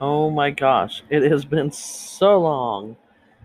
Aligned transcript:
Oh 0.00 0.30
my 0.30 0.50
gosh, 0.52 1.02
it 1.10 1.28
has 1.28 1.44
been 1.44 1.72
so 1.72 2.40
long. 2.40 2.96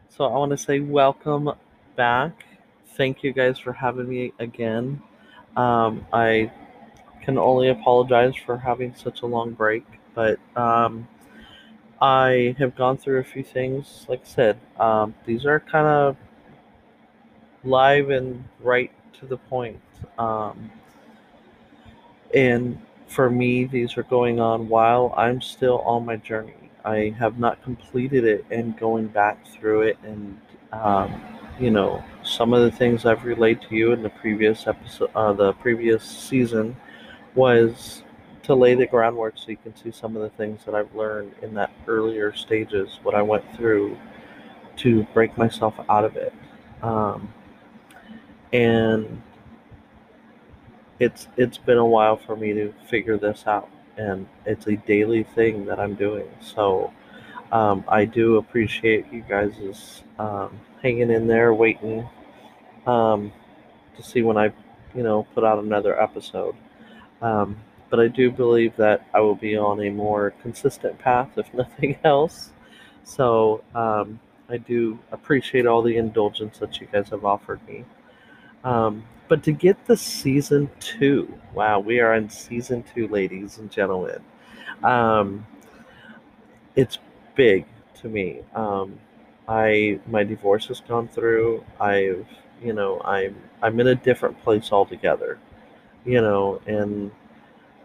So 0.09 0.25
I 0.25 0.37
want 0.37 0.51
to 0.51 0.57
say 0.57 0.79
welcome 0.79 1.49
back. 1.95 2.45
Thank 2.89 3.23
you 3.23 3.33
guys 3.33 3.57
for 3.57 3.73
having 3.73 4.07
me 4.07 4.33
again. 4.37 5.01
Um, 5.57 6.05
I 6.13 6.51
can 7.23 7.39
only 7.39 7.69
apologize 7.69 8.35
for 8.35 8.55
having 8.55 8.93
such 8.93 9.23
a 9.23 9.25
long 9.25 9.53
break, 9.53 9.83
but 10.13 10.37
um, 10.55 11.07
I 11.99 12.55
have 12.59 12.75
gone 12.75 12.97
through 12.97 13.19
a 13.19 13.23
few 13.23 13.43
things. 13.43 14.05
Like 14.07 14.21
I 14.21 14.27
said, 14.27 14.59
um, 14.79 15.15
these 15.25 15.47
are 15.47 15.59
kind 15.59 15.87
of 15.87 16.17
live 17.63 18.11
and 18.11 18.43
right 18.59 18.91
to 19.19 19.25
the 19.25 19.37
point. 19.37 19.81
Um, 20.19 20.69
and 22.31 22.79
for 23.07 23.29
me, 23.29 23.65
these 23.65 23.97
are 23.97 24.03
going 24.03 24.39
on 24.39 24.67
while 24.69 25.13
I'm 25.17 25.41
still 25.41 25.79
on 25.79 26.05
my 26.05 26.17
journey. 26.17 26.71
I 26.85 27.15
have 27.17 27.39
not 27.39 27.61
completed 27.63 28.25
it 28.25 28.45
and 28.51 28.77
going 28.77 29.07
back 29.07 29.45
through 29.47 29.83
it. 29.83 29.97
And, 30.03 30.39
um, 30.71 31.21
you 31.59 31.71
know, 31.71 32.03
some 32.23 32.53
of 32.53 32.63
the 32.63 32.71
things 32.71 33.05
I've 33.05 33.23
relayed 33.23 33.61
to 33.69 33.75
you 33.75 33.91
in 33.91 34.03
the 34.03 34.09
previous 34.09 34.67
episode, 34.67 35.11
uh, 35.15 35.33
the 35.33 35.53
previous 35.53 36.03
season, 36.03 36.75
was 37.35 38.03
to 38.43 38.53
lay 38.53 38.75
the 38.75 38.85
groundwork 38.85 39.35
so 39.37 39.49
you 39.49 39.57
can 39.57 39.75
see 39.75 39.91
some 39.91 40.15
of 40.15 40.21
the 40.21 40.29
things 40.31 40.65
that 40.65 40.75
I've 40.75 40.93
learned 40.93 41.33
in 41.41 41.53
that 41.53 41.71
earlier 41.87 42.33
stages, 42.33 42.99
what 43.03 43.15
I 43.15 43.21
went 43.21 43.43
through 43.55 43.97
to 44.77 45.03
break 45.13 45.37
myself 45.37 45.75
out 45.87 46.03
of 46.03 46.17
it. 46.17 46.33
Um, 46.81 47.33
and 48.51 49.21
it's 51.03 51.27
it's 51.37 51.57
been 51.57 51.77
a 51.77 51.85
while 51.85 52.17
for 52.17 52.35
me 52.35 52.53
to 52.53 52.73
figure 52.89 53.17
this 53.17 53.45
out 53.45 53.69
and 53.97 54.27
it's 54.45 54.67
a 54.67 54.75
daily 54.77 55.23
thing 55.23 55.65
that 55.65 55.79
i'm 55.79 55.95
doing. 55.95 56.27
So 56.41 56.91
um, 57.51 57.83
i 57.87 58.05
do 58.05 58.37
appreciate 58.37 59.11
you 59.11 59.21
guys 59.21 60.03
um, 60.17 60.59
hanging 60.81 61.11
in 61.11 61.27
there 61.27 61.53
waiting 61.53 62.07
um, 62.87 63.31
to 63.95 64.03
see 64.03 64.21
when 64.21 64.37
i 64.37 64.51
you 64.95 65.03
know 65.03 65.27
put 65.35 65.43
out 65.43 65.63
another 65.63 66.01
episode. 66.01 66.55
Um, 67.21 67.57
but 67.89 67.99
i 67.99 68.07
do 68.07 68.31
believe 68.31 68.75
that 68.77 69.05
i 69.13 69.19
will 69.19 69.35
be 69.35 69.55
on 69.55 69.81
a 69.81 69.89
more 69.89 70.31
consistent 70.41 70.97
path 70.99 71.37
if 71.37 71.53
nothing 71.63 71.97
else. 72.03 72.51
So 73.03 73.63
um, 73.75 74.19
i 74.49 74.57
do 74.57 74.97
appreciate 75.11 75.65
all 75.65 75.81
the 75.81 75.97
indulgence 75.97 76.57
that 76.59 76.79
you 76.79 76.87
guys 76.91 77.09
have 77.09 77.25
offered 77.25 77.59
me. 77.67 77.85
Um, 78.63 79.03
but 79.27 79.43
to 79.43 79.51
get 79.51 79.85
the 79.85 79.97
season 79.97 80.69
two, 80.79 81.33
wow, 81.53 81.79
we 81.79 81.99
are 81.99 82.13
in 82.15 82.29
season 82.29 82.83
two, 82.93 83.07
ladies 83.07 83.57
and 83.57 83.71
gentlemen. 83.71 84.21
Um, 84.83 85.45
it's 86.75 86.97
big 87.35 87.65
to 88.01 88.09
me. 88.09 88.41
Um, 88.53 88.99
I 89.47 89.99
my 90.07 90.23
divorce 90.23 90.67
has 90.67 90.81
gone 90.81 91.07
through. 91.07 91.63
I've 91.79 92.25
you 92.61 92.73
know 92.73 93.01
I'm 93.01 93.35
I'm 93.61 93.79
in 93.79 93.87
a 93.87 93.95
different 93.95 94.41
place 94.43 94.71
altogether. 94.71 95.39
You 96.05 96.21
know, 96.21 96.61
and 96.65 97.11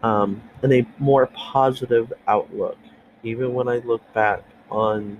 um, 0.03 0.41
in 0.63 0.73
a 0.73 0.85
more 0.97 1.27
positive 1.27 2.11
outlook. 2.27 2.77
Even 3.23 3.53
when 3.53 3.67
I 3.67 3.77
look 3.79 4.01
back 4.13 4.43
on 4.69 5.19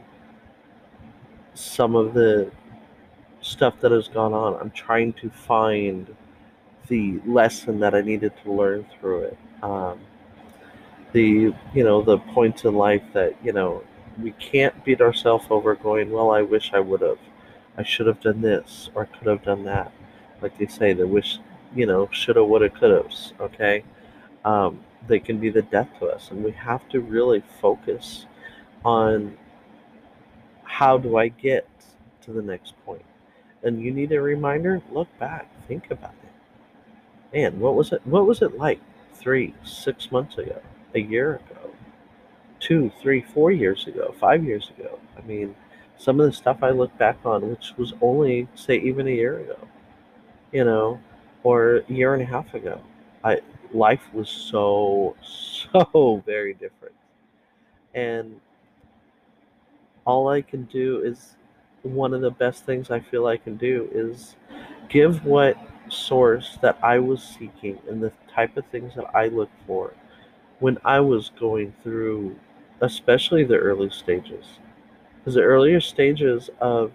some 1.53 1.95
of 1.95 2.13
the 2.13 2.49
stuff 3.41 3.79
that 3.81 3.91
has 3.91 4.07
gone 4.07 4.33
on, 4.33 4.55
I'm 4.59 4.71
trying 4.71 5.13
to 5.13 5.29
find 5.29 6.15
the 6.87 7.19
lesson 7.25 7.79
that 7.79 7.95
I 7.95 8.01
needed 8.01 8.33
to 8.43 8.51
learn 8.51 8.85
through 8.99 9.21
it. 9.21 9.37
Um, 9.61 9.99
the 11.13 11.53
you 11.73 11.83
know 11.83 12.01
the 12.01 12.17
points 12.19 12.65
in 12.65 12.75
life 12.75 13.03
that 13.13 13.35
you 13.43 13.51
know 13.51 13.83
we 14.21 14.31
can't 14.33 14.83
beat 14.85 15.01
ourselves 15.01 15.45
over 15.49 15.73
going 15.75 16.11
well 16.11 16.31
i 16.31 16.41
wish 16.41 16.71
i 16.73 16.79
would 16.79 17.01
have. 17.01 17.17
I 17.77 17.83
should 17.83 18.07
have 18.07 18.19
done 18.19 18.41
this 18.41 18.89
or 18.93 19.05
could 19.05 19.27
have 19.27 19.43
done 19.43 19.63
that. 19.63 19.91
Like 20.41 20.57
they 20.57 20.67
say 20.67 20.93
the 20.93 21.07
wish 21.07 21.39
you 21.75 21.85
know 21.85 22.09
shoulda 22.11 22.43
woulda 22.43 22.69
coulda 22.69 23.07
okay? 23.39 23.83
Um, 24.45 24.81
they 25.07 25.19
can 25.19 25.39
be 25.39 25.49
the 25.49 25.61
death 25.61 25.89
to 25.99 26.07
us 26.07 26.29
and 26.31 26.43
we 26.43 26.51
have 26.51 26.87
to 26.89 26.99
really 26.99 27.43
focus 27.61 28.25
on 28.83 29.37
how 30.63 30.97
do 30.97 31.17
i 31.17 31.27
get 31.27 31.67
to 32.21 32.31
the 32.31 32.41
next 32.41 32.73
point 32.85 33.03
and 33.63 33.81
you 33.81 33.91
need 33.91 34.11
a 34.11 34.21
reminder 34.21 34.81
look 34.91 35.07
back 35.19 35.47
think 35.67 35.91
about 35.91 36.13
it 36.23 36.29
man, 37.33 37.59
what 37.59 37.75
was 37.75 37.91
it? 37.91 38.01
What 38.05 38.25
was 38.25 38.41
it 38.41 38.57
like 38.57 38.79
three, 39.13 39.53
six 39.63 40.11
months 40.11 40.37
ago, 40.37 40.61
a 40.95 40.99
year 40.99 41.35
ago, 41.35 41.71
two, 42.59 42.91
three, 43.01 43.21
four 43.21 43.51
years 43.51 43.87
ago, 43.87 44.13
five 44.19 44.43
years 44.43 44.71
ago? 44.77 44.99
I 45.17 45.21
mean, 45.21 45.55
some 45.97 46.19
of 46.19 46.25
the 46.25 46.33
stuff 46.33 46.63
I 46.63 46.71
look 46.71 46.95
back 46.97 47.17
on, 47.25 47.49
which 47.49 47.73
was 47.77 47.93
only 48.01 48.47
say 48.55 48.77
even 48.77 49.07
a 49.07 49.11
year 49.11 49.39
ago, 49.39 49.57
you 50.51 50.63
know, 50.63 50.99
or 51.43 51.77
a 51.77 51.93
year 51.93 52.13
and 52.13 52.23
a 52.23 52.25
half 52.25 52.53
ago, 52.53 52.81
I 53.23 53.41
life 53.73 54.01
was 54.13 54.29
so 54.29 55.15
so 55.23 56.23
very 56.25 56.53
different, 56.53 56.95
and 57.93 58.39
all 60.05 60.29
I 60.29 60.41
can 60.41 60.63
do 60.65 61.01
is 61.01 61.35
one 61.83 62.13
of 62.13 62.21
the 62.21 62.31
best 62.31 62.65
things 62.65 62.91
I 62.91 62.99
feel 62.99 63.27
I 63.27 63.37
can 63.37 63.55
do 63.57 63.89
is 63.91 64.35
give 64.89 65.25
what 65.25 65.57
source 65.89 66.57
that 66.61 66.77
I 66.83 66.99
was 66.99 67.23
seeking 67.23 67.79
and 67.89 68.01
the 68.01 68.11
type 68.33 68.57
of 68.57 68.65
things 68.67 68.93
that 68.95 69.15
I 69.15 69.27
look 69.27 69.49
for 69.65 69.93
when 70.59 70.77
I 70.83 70.99
was 70.99 71.31
going 71.39 71.73
through, 71.83 72.37
especially 72.81 73.43
the 73.43 73.57
early 73.57 73.89
stages. 73.89 74.45
Because 75.17 75.35
the 75.35 75.41
earlier 75.41 75.79
stages 75.79 76.49
of 76.59 76.91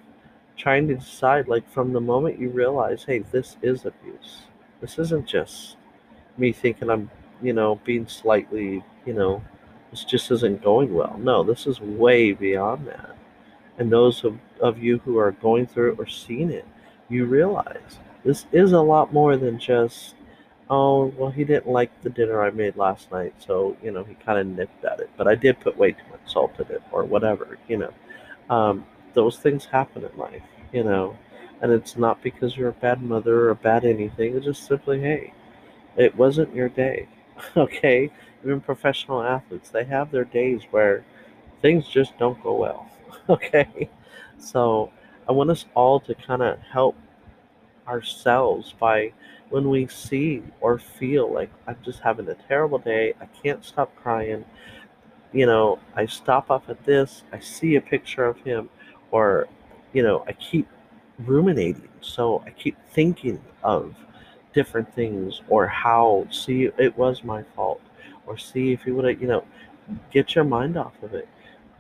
trying 0.56 0.86
to 0.88 0.94
decide, 0.96 1.48
like 1.48 1.68
from 1.70 1.92
the 1.92 2.00
moment 2.00 2.38
you 2.38 2.50
realize, 2.50 3.04
hey, 3.04 3.20
this 3.20 3.56
is 3.62 3.84
abuse. 3.84 4.42
This 4.80 4.98
isn't 4.98 5.26
just 5.26 5.76
me 6.36 6.52
thinking 6.52 6.90
I'm, 6.90 7.10
you 7.42 7.52
know, 7.52 7.80
being 7.84 8.06
slightly, 8.06 8.84
you 9.06 9.14
know, 9.14 9.42
this 9.90 10.04
just 10.04 10.30
isn't 10.30 10.62
going 10.62 10.92
well. 10.94 11.16
No, 11.18 11.42
this 11.42 11.66
is 11.66 11.80
way 11.80 12.32
beyond 12.32 12.86
that. 12.88 13.16
And 13.78 13.90
those 13.90 14.24
of, 14.24 14.38
of 14.60 14.78
you 14.78 14.98
who 14.98 15.18
are 15.18 15.32
going 15.32 15.66
through 15.66 15.92
it 15.92 15.98
or 15.98 16.06
seeing 16.06 16.50
it, 16.50 16.66
you 17.08 17.26
realize 17.26 17.98
this 18.24 18.46
is 18.52 18.72
a 18.72 18.80
lot 18.80 19.12
more 19.12 19.36
than 19.36 19.58
just, 19.58 20.14
oh, 20.70 21.06
well, 21.16 21.30
he 21.30 21.44
didn't 21.44 21.68
like 21.68 21.90
the 22.02 22.10
dinner 22.10 22.42
I 22.42 22.50
made 22.50 22.76
last 22.76 23.10
night, 23.12 23.34
so, 23.38 23.76
you 23.82 23.90
know, 23.90 24.04
he 24.04 24.14
kind 24.14 24.38
of 24.38 24.46
nipped 24.46 24.84
at 24.84 25.00
it. 25.00 25.10
But 25.16 25.28
I 25.28 25.34
did 25.34 25.60
put 25.60 25.76
way 25.76 25.92
too 25.92 26.04
much 26.10 26.20
salt 26.26 26.58
in 26.58 26.66
it, 26.74 26.82
or 26.92 27.04
whatever, 27.04 27.58
you 27.68 27.78
know. 27.78 27.92
Um, 28.48 28.86
those 29.12 29.38
things 29.38 29.66
happen 29.66 30.04
in 30.04 30.18
life, 30.18 30.42
you 30.72 30.84
know. 30.84 31.16
And 31.60 31.72
it's 31.72 31.96
not 31.96 32.22
because 32.22 32.56
you're 32.56 32.70
a 32.70 32.72
bad 32.72 33.02
mother 33.02 33.40
or 33.40 33.50
a 33.50 33.54
bad 33.54 33.84
anything. 33.84 34.36
It's 34.36 34.44
just 34.44 34.66
simply, 34.66 35.00
hey, 35.00 35.32
it 35.96 36.16
wasn't 36.16 36.54
your 36.54 36.68
day. 36.68 37.08
okay? 37.56 38.10
Even 38.42 38.60
professional 38.60 39.22
athletes, 39.22 39.70
they 39.70 39.84
have 39.84 40.10
their 40.10 40.24
days 40.24 40.62
where 40.70 41.04
things 41.62 41.88
just 41.88 42.16
don't 42.18 42.42
go 42.42 42.54
well. 42.54 42.90
okay? 43.28 43.88
So 44.38 44.90
I 45.28 45.32
want 45.32 45.50
us 45.50 45.66
all 45.74 46.00
to 46.00 46.14
kind 46.14 46.42
of 46.42 46.58
help 46.60 46.96
ourselves 47.86 48.74
by 48.78 49.12
when 49.50 49.68
we 49.68 49.86
see 49.86 50.42
or 50.60 50.78
feel 50.78 51.32
like 51.32 51.50
I'm 51.66 51.76
just 51.84 52.00
having 52.00 52.28
a 52.28 52.34
terrible 52.34 52.78
day, 52.78 53.14
I 53.20 53.26
can't 53.26 53.64
stop 53.64 53.94
crying. 53.96 54.44
You 55.32 55.46
know, 55.46 55.78
I 55.94 56.06
stop 56.06 56.50
off 56.50 56.68
at 56.68 56.82
this, 56.84 57.24
I 57.32 57.40
see 57.40 57.76
a 57.76 57.80
picture 57.80 58.24
of 58.24 58.38
him, 58.38 58.68
or, 59.10 59.48
you 59.92 60.02
know, 60.02 60.24
I 60.26 60.32
keep 60.32 60.68
ruminating. 61.18 61.88
So 62.00 62.42
I 62.46 62.50
keep 62.50 62.76
thinking 62.90 63.40
of 63.62 63.94
different 64.52 64.92
things 64.94 65.42
or 65.48 65.66
how, 65.66 66.26
see, 66.30 66.70
it 66.78 66.96
was 66.96 67.24
my 67.24 67.42
fault, 67.56 67.80
or 68.26 68.38
see 68.38 68.72
if 68.72 68.82
he 68.82 68.92
would 68.92 69.04
have, 69.04 69.20
you 69.20 69.28
know, 69.28 69.44
get 70.10 70.34
your 70.34 70.44
mind 70.44 70.76
off 70.76 70.94
of 71.02 71.14
it. 71.14 71.28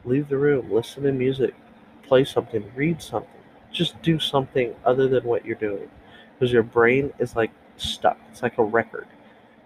Leave 0.04 0.28
the 0.28 0.38
room, 0.38 0.70
listen 0.70 1.02
to 1.04 1.12
music, 1.12 1.54
play 2.02 2.24
something, 2.24 2.70
read 2.74 3.00
something. 3.00 3.30
Just 3.72 4.00
do 4.02 4.18
something 4.18 4.74
other 4.84 5.08
than 5.08 5.24
what 5.24 5.44
you're 5.44 5.56
doing. 5.56 5.88
Because 6.38 6.52
your 6.52 6.62
brain 6.62 7.12
is 7.18 7.34
like 7.36 7.50
stuck. 7.76 8.18
It's 8.30 8.42
like 8.42 8.58
a 8.58 8.64
record 8.64 9.06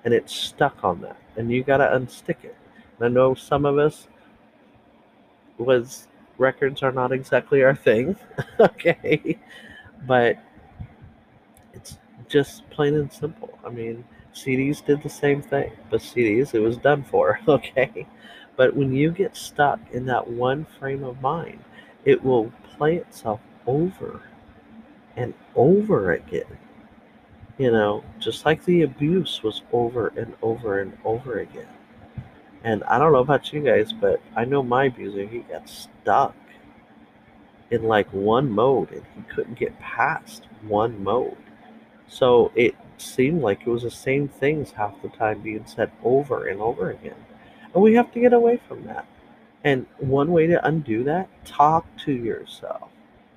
and 0.04 0.14
it's 0.14 0.34
stuck 0.34 0.84
on 0.84 1.00
that 1.02 1.16
and 1.36 1.50
you 1.50 1.62
got 1.62 1.78
to 1.78 1.84
unstick 1.84 2.42
it. 2.44 2.56
And 2.98 3.06
i 3.06 3.08
know 3.08 3.34
some 3.34 3.64
of 3.64 3.78
us 3.78 4.08
was 5.58 6.06
records 6.38 6.82
are 6.82 6.92
not 6.92 7.12
exactly 7.12 7.62
our 7.62 7.74
thing 7.74 8.16
okay? 8.60 9.38
But 10.06 10.38
it's 11.74 11.98
just 12.28 12.68
plain 12.70 12.94
and 12.94 13.12
simple. 13.12 13.58
I 13.64 13.70
mean 13.70 14.04
cds 14.34 14.84
did 14.84 15.02
the 15.02 15.08
same 15.08 15.42
thing 15.42 15.72
but 15.90 16.00
cds 16.00 16.54
it 16.54 16.60
was 16.60 16.76
done 16.76 17.02
for 17.02 17.40
okay 17.48 18.06
but 18.58 18.76
when 18.76 18.92
you 18.92 19.10
get 19.10 19.34
stuck 19.34 19.80
in 19.92 20.04
that 20.04 20.28
one 20.28 20.66
frame 20.78 21.02
of 21.02 21.22
mind 21.22 21.64
it 22.04 22.22
will 22.22 22.52
play 22.76 22.96
itself 22.96 23.40
over 23.66 24.22
and 25.16 25.34
over 25.56 26.12
again. 26.12 26.58
You 27.58 27.72
know, 27.72 28.04
just 28.20 28.46
like 28.46 28.64
the 28.64 28.82
abuse 28.82 29.42
was 29.42 29.62
over 29.72 30.08
and 30.16 30.34
over 30.42 30.80
and 30.80 30.96
over 31.04 31.40
again. 31.40 31.66
And 32.64 32.84
I 32.84 32.98
don't 32.98 33.12
know 33.12 33.18
about 33.18 33.52
you 33.52 33.60
guys, 33.60 33.92
but 33.92 34.22
I 34.36 34.44
know 34.44 34.62
my 34.62 34.84
abuser, 34.84 35.26
he 35.26 35.40
got 35.40 35.68
stuck 35.68 36.34
in 37.70 37.82
like 37.82 38.08
one 38.12 38.50
mode 38.50 38.90
and 38.92 39.02
he 39.14 39.22
couldn't 39.34 39.58
get 39.58 39.78
past 39.80 40.46
one 40.62 41.02
mode. 41.02 41.36
So 42.06 42.52
it 42.54 42.74
seemed 42.96 43.42
like 43.42 43.62
it 43.62 43.70
was 43.70 43.82
the 43.82 43.90
same 43.90 44.28
things 44.28 44.70
half 44.70 45.02
the 45.02 45.08
time 45.08 45.40
being 45.40 45.66
said 45.66 45.90
over 46.02 46.46
and 46.46 46.60
over 46.60 46.90
again. 46.90 47.16
And 47.78 47.84
we 47.84 47.94
have 47.94 48.10
to 48.14 48.18
get 48.18 48.32
away 48.32 48.60
from 48.66 48.84
that. 48.86 49.06
And 49.62 49.86
one 49.98 50.32
way 50.32 50.48
to 50.48 50.66
undo 50.66 51.04
that, 51.04 51.28
talk 51.44 51.86
to 51.98 52.12
yourself. 52.12 52.90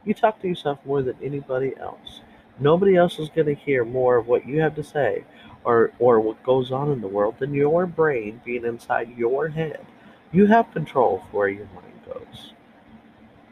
You 0.04 0.16
talk 0.16 0.42
to 0.42 0.48
yourself 0.48 0.80
more 0.84 1.04
than 1.04 1.16
anybody 1.22 1.76
else. 1.80 2.22
Nobody 2.58 2.96
else 2.96 3.20
is 3.20 3.30
going 3.30 3.46
to 3.46 3.54
hear 3.54 3.86
more 3.86 4.16
of 4.16 4.26
what 4.26 4.48
you 4.48 4.60
have 4.62 4.74
to 4.78 4.84
say 4.84 5.26
or, 5.64 5.92
or 6.00 6.20
what 6.20 6.42
goes 6.42 6.72
on 6.72 6.92
in 6.92 7.02
the 7.02 7.08
world 7.08 7.36
than 7.38 7.54
your 7.54 7.86
brain 7.86 8.42
being 8.44 8.66
inside 8.66 9.16
your 9.16 9.50
head. 9.50 9.86
You 10.32 10.48
have 10.48 10.74
control 10.74 11.18
of 11.18 11.32
where 11.32 11.48
your 11.48 11.70
mind 11.76 12.02
goes. 12.08 12.54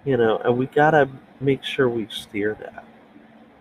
You 0.05 0.17
know, 0.17 0.39
and 0.39 0.57
we 0.57 0.65
got 0.65 0.91
to 0.91 1.07
make 1.39 1.63
sure 1.63 1.87
we 1.87 2.07
steer 2.09 2.57
that. 2.61 2.83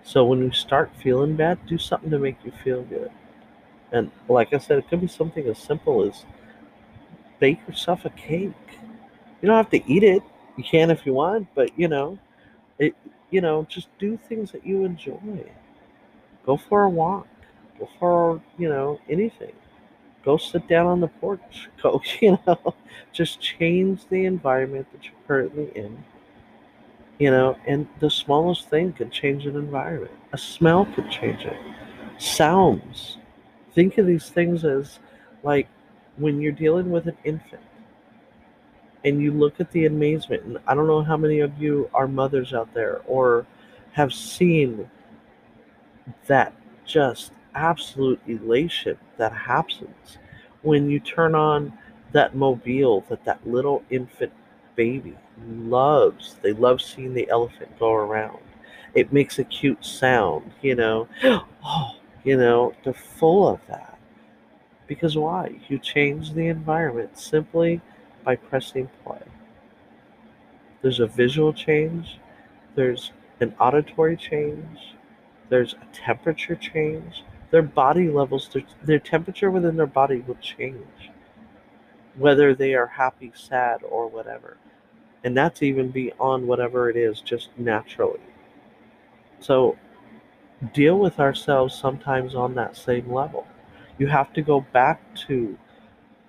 So 0.03 0.25
when 0.25 0.39
you 0.39 0.51
start 0.51 0.91
feeling 0.97 1.37
bad, 1.37 1.59
do 1.67 1.77
something 1.77 2.11
to 2.11 2.19
make 2.19 2.39
you 2.43 2.53
feel 2.65 2.85
good. 2.85 3.11
And 3.93 4.11
like 4.31 4.55
I 4.55 4.59
said, 4.59 4.79
it 4.79 4.89
could 4.89 5.03
be 5.03 5.09
something 5.09 5.47
as 5.47 5.59
simple 5.59 6.09
as 6.09 6.25
bake 7.39 7.59
yourself 7.67 8.05
a 8.05 8.11
cake. 8.11 8.53
You 9.41 9.47
don't 9.47 9.57
have 9.57 9.71
to 9.71 9.93
eat 9.93 10.03
it. 10.03 10.23
You 10.57 10.65
can 10.65 10.91
if 10.91 11.07
you 11.07 11.15
want, 11.15 11.49
but 11.55 11.71
you 11.79 11.89
know, 11.89 12.19
it 12.79 12.95
you 13.31 13.41
know, 13.41 13.67
just 13.69 13.89
do 13.99 14.19
things 14.29 14.53
that 14.53 14.67
you 14.67 14.85
enjoy. 14.85 15.45
Go 16.47 16.57
for 16.57 16.85
a 16.85 16.89
walk. 16.89 17.27
Go 17.79 17.89
for, 17.99 18.43
you 18.57 18.69
know, 18.69 18.99
anything. 19.09 19.53
Go 20.25 20.39
sit 20.39 20.67
down 20.67 20.87
on 20.87 21.01
the 21.01 21.09
porch. 21.09 21.69
Go, 21.83 22.01
you 22.21 22.39
know, 22.47 22.75
just 23.13 23.41
change 23.41 24.07
the 24.09 24.25
environment 24.25 24.87
that 24.93 25.05
you're 25.05 25.13
currently 25.27 25.71
in 25.75 26.03
you 27.19 27.31
know, 27.31 27.57
and 27.67 27.87
the 28.01 28.11
smallest 28.11 28.69
thing 28.69 28.93
can 28.93 29.11
change 29.11 29.47
an 29.47 29.57
environment. 29.57 30.13
A 30.33 30.39
smell 30.39 30.87
could 30.95 31.11
change 31.11 31.45
it. 31.45 31.59
Sounds. 32.19 33.19
Think 33.75 33.99
of 33.99 34.07
these 34.07 34.31
things 34.31 34.65
as 34.65 34.99
like 35.43 35.69
when 36.19 36.41
you're 36.41 36.53
dealing 36.53 36.91
with 36.91 37.07
an 37.07 37.17
infant 37.25 37.63
and 39.05 39.23
you 39.23 39.33
look 39.33 39.61
at 39.61 39.71
the 39.73 39.87
amazement, 39.87 40.43
and 40.45 40.59
I 40.67 40.75
don't 40.75 40.87
know 40.87 41.03
how 41.03 41.17
many 41.17 41.41
of 41.41 41.57
you 41.61 41.89
are 41.95 42.09
mothers 42.09 42.53
out 42.53 42.73
there 42.75 43.01
or 43.07 43.47
have 43.93 44.13
seen 44.13 44.91
that 46.27 46.53
just 46.85 47.33
absolute 47.55 48.21
elation 48.27 48.97
that 49.17 49.33
happens 49.33 50.19
when 50.63 50.89
you 50.91 51.01
turn 51.01 51.35
on 51.35 51.73
that 52.13 52.35
mobile 52.35 53.05
that 53.09 53.25
that 53.25 53.47
little 53.47 53.83
infant 53.91 54.33
baby 54.77 55.17
loves. 55.47 56.37
They 56.43 56.53
love 56.53 56.81
seeing 56.81 57.15
the 57.15 57.29
elephant 57.29 57.79
go 57.79 57.93
around. 57.93 58.39
It 58.95 59.13
makes 59.13 59.39
a 59.39 59.45
cute 59.45 59.85
sound, 59.85 60.53
you 60.63 60.75
know. 60.75 61.09
Oh, 61.71 61.97
you 62.25 62.37
know, 62.37 62.73
they're 62.83 62.95
full 62.95 63.49
of 63.49 63.61
that. 63.69 63.88
Because 64.89 65.17
why? 65.17 65.61
You 65.69 65.79
change 65.79 66.33
the 66.33 66.49
environment 66.49 67.17
simply 67.17 67.81
by 68.25 68.35
pressing 68.35 68.91
play. 69.05 69.23
There's 70.83 71.01
a 71.01 71.07
visual 71.07 71.53
change, 71.53 72.19
there's 72.75 73.13
an 73.41 73.55
auditory 73.61 74.17
change, 74.17 74.97
there's 75.49 75.75
a 75.75 75.95
temperature 75.95 76.57
change. 76.57 77.23
Their 77.53 77.63
body 77.63 78.09
levels, 78.09 78.49
their, 78.53 78.65
their 78.83 78.99
temperature 78.99 79.51
within 79.51 79.77
their 79.77 79.87
body 79.87 80.25
will 80.27 80.37
change, 80.37 81.11
whether 82.17 82.55
they 82.55 82.75
are 82.75 82.89
happy, 82.89 83.33
sad, 83.37 83.83
or 83.89 84.09
whatever 84.09 84.57
and 85.25 85.37
that's 85.37 85.63
even 85.63 85.91
beyond 85.91 86.47
whatever 86.47 86.89
it 86.89 86.97
is, 86.97 87.21
just 87.21 87.51
naturally. 87.57 88.21
So 89.41 89.77
deal 90.73 90.99
with 90.99 91.21
ourselves 91.21 91.75
sometimes 91.75 92.35
on 92.35 92.55
that 92.55 92.77
same 92.77 93.13
level. 93.13 93.47
You 93.99 94.07
have 94.09 94.33
to 94.35 94.43
go 94.43 94.61
back 94.73 95.01
to 95.29 95.59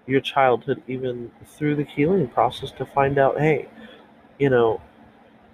your 0.08 0.22
childhood, 0.22 0.84
even 0.88 1.32
through 1.46 1.76
the 1.76 1.86
healing 1.86 2.28
process, 2.28 2.72
to 2.74 2.86
find 2.86 3.18
out 3.20 3.40
hey, 3.40 3.68
you 4.40 4.50
know, 4.50 4.82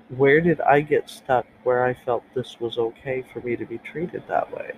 where 0.10 0.42
did 0.42 0.62
I 0.62 0.82
get 0.82 1.10
stuck 1.10 1.46
where 1.64 1.84
I 1.86 1.94
felt 1.94 2.24
this 2.36 2.60
was 2.60 2.78
okay 2.78 3.24
for 3.34 3.42
me 3.42 3.56
to 3.56 3.66
be 3.66 3.80
treated 3.80 4.24
that 4.28 4.52
way? 4.56 4.74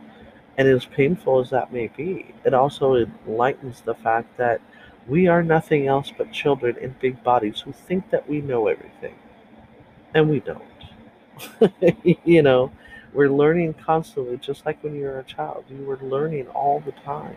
And 0.57 0.67
as 0.67 0.85
painful 0.85 1.39
as 1.39 1.49
that 1.51 1.73
may 1.73 1.87
be, 1.87 2.33
it 2.45 2.53
also 2.53 2.95
enlightens 2.95 3.81
the 3.81 3.95
fact 3.95 4.37
that 4.37 4.61
we 5.07 5.27
are 5.27 5.43
nothing 5.43 5.87
else 5.87 6.11
but 6.17 6.31
children 6.31 6.77
in 6.77 6.95
big 6.99 7.23
bodies 7.23 7.61
who 7.61 7.71
think 7.73 8.09
that 8.11 8.29
we 8.29 8.41
know 8.41 8.67
everything. 8.67 9.15
And 10.13 10.29
we 10.29 10.39
don't. 10.41 10.63
you 12.25 12.41
know, 12.41 12.71
we're 13.17 13.29
learning 13.29 13.73
constantly, 13.73 14.37
just 14.37 14.63
like 14.63 14.83
when 14.83 14.93
you're 14.93 15.17
a 15.17 15.23
child. 15.23 15.65
You 15.71 15.83
were 15.83 15.97
learning 15.97 16.47
all 16.49 16.79
the 16.79 16.91
time. 16.91 17.35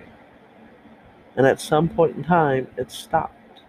And 1.35 1.47
at 1.47 1.59
some 1.59 1.89
point 1.89 2.19
in 2.19 2.23
time, 2.23 2.67
it 2.77 2.93
stopped. 2.93 3.63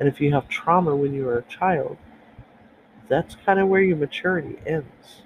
And 0.00 0.08
if 0.08 0.20
you 0.20 0.32
have 0.32 0.48
trauma 0.48 0.96
when 0.96 1.14
you 1.14 1.24
were 1.24 1.38
a 1.38 1.42
child, 1.42 1.98
that's 3.08 3.36
kind 3.46 3.60
of 3.60 3.68
where 3.68 3.80
your 3.80 3.96
maturity 3.96 4.56
ends. 4.66 5.22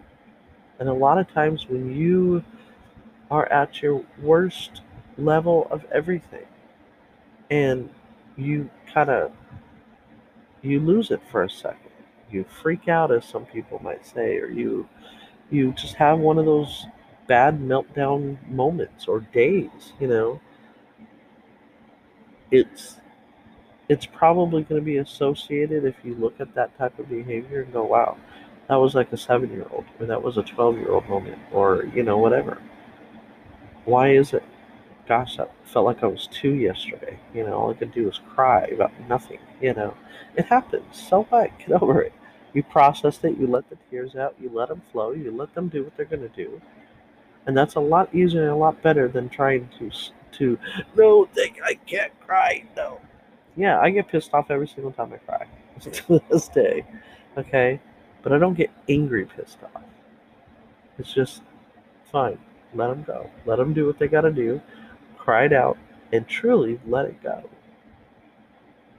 And 0.79 0.91
a 0.91 0.93
lot 0.93 1.17
of 1.17 1.33
times 1.33 1.71
when 1.71 1.97
you 1.97 2.45
are 3.31 3.51
at 3.51 3.81
your 3.81 4.05
worst 4.21 4.83
level 5.17 5.67
of 5.71 5.87
everything, 5.91 6.45
and 7.51 7.89
you 8.37 8.69
kind 8.93 9.09
of 9.09 9.33
you 10.61 10.81
lose 10.81 11.11
it 11.11 11.23
for 11.31 11.45
a 11.45 11.49
second. 11.49 11.93
You 12.31 12.45
freak 12.45 12.89
out, 12.89 13.11
as 13.11 13.25
some 13.25 13.47
people 13.47 13.81
might 13.83 14.05
say, 14.05 14.37
or 14.37 14.49
you 14.49 14.87
you 15.51 15.73
just 15.73 15.95
have 15.95 16.19
one 16.19 16.39
of 16.39 16.45
those 16.47 16.87
bad 17.27 17.61
meltdown 17.61 18.37
moments 18.49 19.09
or 19.09 19.21
days. 19.21 19.93
You 20.01 20.09
know, 20.09 20.41
it's 22.51 22.97
it's 23.89 24.07
probably 24.07 24.63
going 24.65 24.81
to 24.81 24.85
be 24.85 24.99
associated 24.99 25.85
if 25.85 25.97
you 26.05 26.15
look 26.17 26.41
at 26.41 26.55
that 26.55 26.77
type 26.79 26.99
of 26.99 27.09
behavior 27.09 27.63
and 27.63 27.73
go, 27.73 27.85
"Wow, 27.85 28.17
that 28.69 28.77
was 28.77 28.95
like 28.95 29.13
a 29.13 29.17
seven-year-old, 29.17 29.85
or 30.01 30.07
that 30.07 30.23
was 30.23 30.39
a 30.39 30.43
twelve-year-old 30.43 31.09
moment, 31.09 31.39
or 31.53 31.85
you 31.95 32.03
know, 32.03 32.19
whatever." 32.19 32.59
Why 33.85 34.11
is 34.11 34.35
it? 34.35 34.43
gosh, 35.09 35.39
I 35.39 35.47
felt 35.65 35.87
like 35.87 36.03
I 36.03 36.07
was 36.07 36.29
two 36.29 36.55
yesterday. 36.55 37.19
You 37.35 37.45
know, 37.47 37.55
all 37.55 37.71
I 37.71 37.75
could 37.75 37.93
do 37.93 38.07
was 38.07 38.21
cry 38.35 38.65
about 38.67 38.93
nothing. 39.09 39.39
You 39.61 39.75
know, 39.75 39.95
it 40.37 40.47
happens. 40.47 40.85
So 41.09 41.25
what? 41.25 41.51
Get 41.59 41.83
over 41.83 42.03
it. 42.03 42.13
You 42.53 42.63
processed 42.63 43.25
it. 43.25 43.39
You 43.39 43.47
let 43.47 43.69
the 43.69 43.77
tears 43.91 44.17
out. 44.17 44.35
You 44.41 44.51
let 44.53 44.69
them 44.69 44.83
flow. 44.93 45.13
You 45.13 45.31
let 45.31 45.55
them 45.55 45.69
do 45.69 45.85
what 45.85 45.97
they're 45.97 46.07
going 46.07 46.23
to 46.23 46.29
do. 46.29 46.61
And 47.47 47.57
that's 47.57 47.75
a 47.75 47.81
lot 47.81 48.15
easier 48.15 48.43
and 48.43 48.51
a 48.51 48.57
lot 48.57 48.83
better 48.83 49.09
than 49.09 49.29
trying 49.29 49.69
to 49.79 49.91
to 50.33 50.59
no 50.97 51.29
I 51.65 51.75
can't 51.87 52.13
cry. 52.21 52.65
No. 52.77 53.01
Yeah, 53.57 53.81
I 53.81 53.91
get 53.91 54.09
pissed 54.09 54.35
off 54.35 54.51
every 54.51 54.69
single 54.69 54.93
time 54.93 55.13
I 55.13 55.17
cry 55.19 55.47
to 55.81 56.23
this 56.31 56.49
day. 56.49 56.85
Okay, 57.39 57.81
but 58.23 58.33
I 58.33 58.39
don't 58.39 58.55
get 58.55 58.71
angry 58.89 59.25
pissed 59.25 59.59
off. 59.63 59.83
It's 60.99 61.13
just 61.13 61.43
fine. 62.11 62.39
Let 62.75 62.89
them 62.89 63.05
go. 63.05 63.31
Let 63.47 63.57
them 63.57 63.73
do 63.73 63.87
what 63.87 63.99
they 63.99 64.09
got 64.09 64.23
to 64.23 64.33
do 64.33 64.61
Cry 65.27 65.47
it 65.47 65.53
out, 65.53 65.77
and 66.13 66.29
truly 66.29 66.79
let 66.87 67.07
it 67.07 67.21
go. 67.21 67.51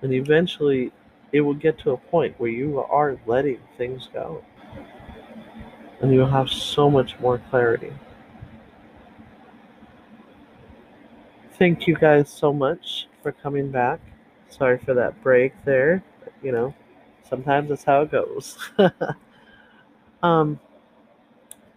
And 0.01 0.11
eventually, 0.11 0.91
it 1.31 1.41
will 1.41 1.53
get 1.53 1.77
to 1.79 1.91
a 1.91 1.97
point 1.97 2.39
where 2.39 2.49
you 2.49 2.79
are 2.79 3.17
letting 3.25 3.59
things 3.77 4.09
go. 4.13 4.43
And 6.01 6.11
you'll 6.13 6.27
have 6.27 6.49
so 6.49 6.89
much 6.89 7.19
more 7.19 7.39
clarity. 7.49 7.91
Thank 11.57 11.87
you 11.87 11.95
guys 11.95 12.29
so 12.29 12.53
much 12.53 13.07
for 13.23 13.31
coming 13.31 13.71
back. 13.71 13.99
Sorry 14.49 14.77
for 14.77 14.93
that 14.93 15.21
break 15.23 15.53
there. 15.65 16.03
You 16.43 16.51
know, 16.51 16.73
sometimes 17.27 17.69
that's 17.69 17.83
how 17.83 18.03
it 18.03 18.11
goes. 18.11 18.57
um, 20.23 20.59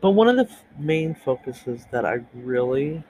but 0.01 0.11
one 0.11 0.29
of 0.29 0.37
the 0.37 0.51
f- 0.51 0.65
main 0.79 1.15
focuses 1.15 1.87
that 1.91 2.05
I 2.05 2.21
really 2.35 3.03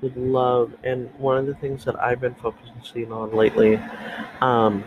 would 0.00 0.16
love, 0.16 0.72
and 0.84 1.12
one 1.18 1.38
of 1.38 1.46
the 1.46 1.54
things 1.54 1.84
that 1.84 2.00
I've 2.00 2.20
been 2.20 2.34
focusing 2.34 3.10
on 3.10 3.34
lately 3.34 3.80
um, 4.40 4.84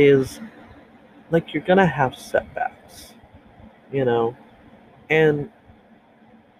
is 0.00 0.40
like 1.30 1.52
you're 1.52 1.62
gonna 1.62 1.86
have 1.86 2.16
setbacks, 2.16 3.14
you 3.92 4.04
know, 4.04 4.34
and 5.10 5.50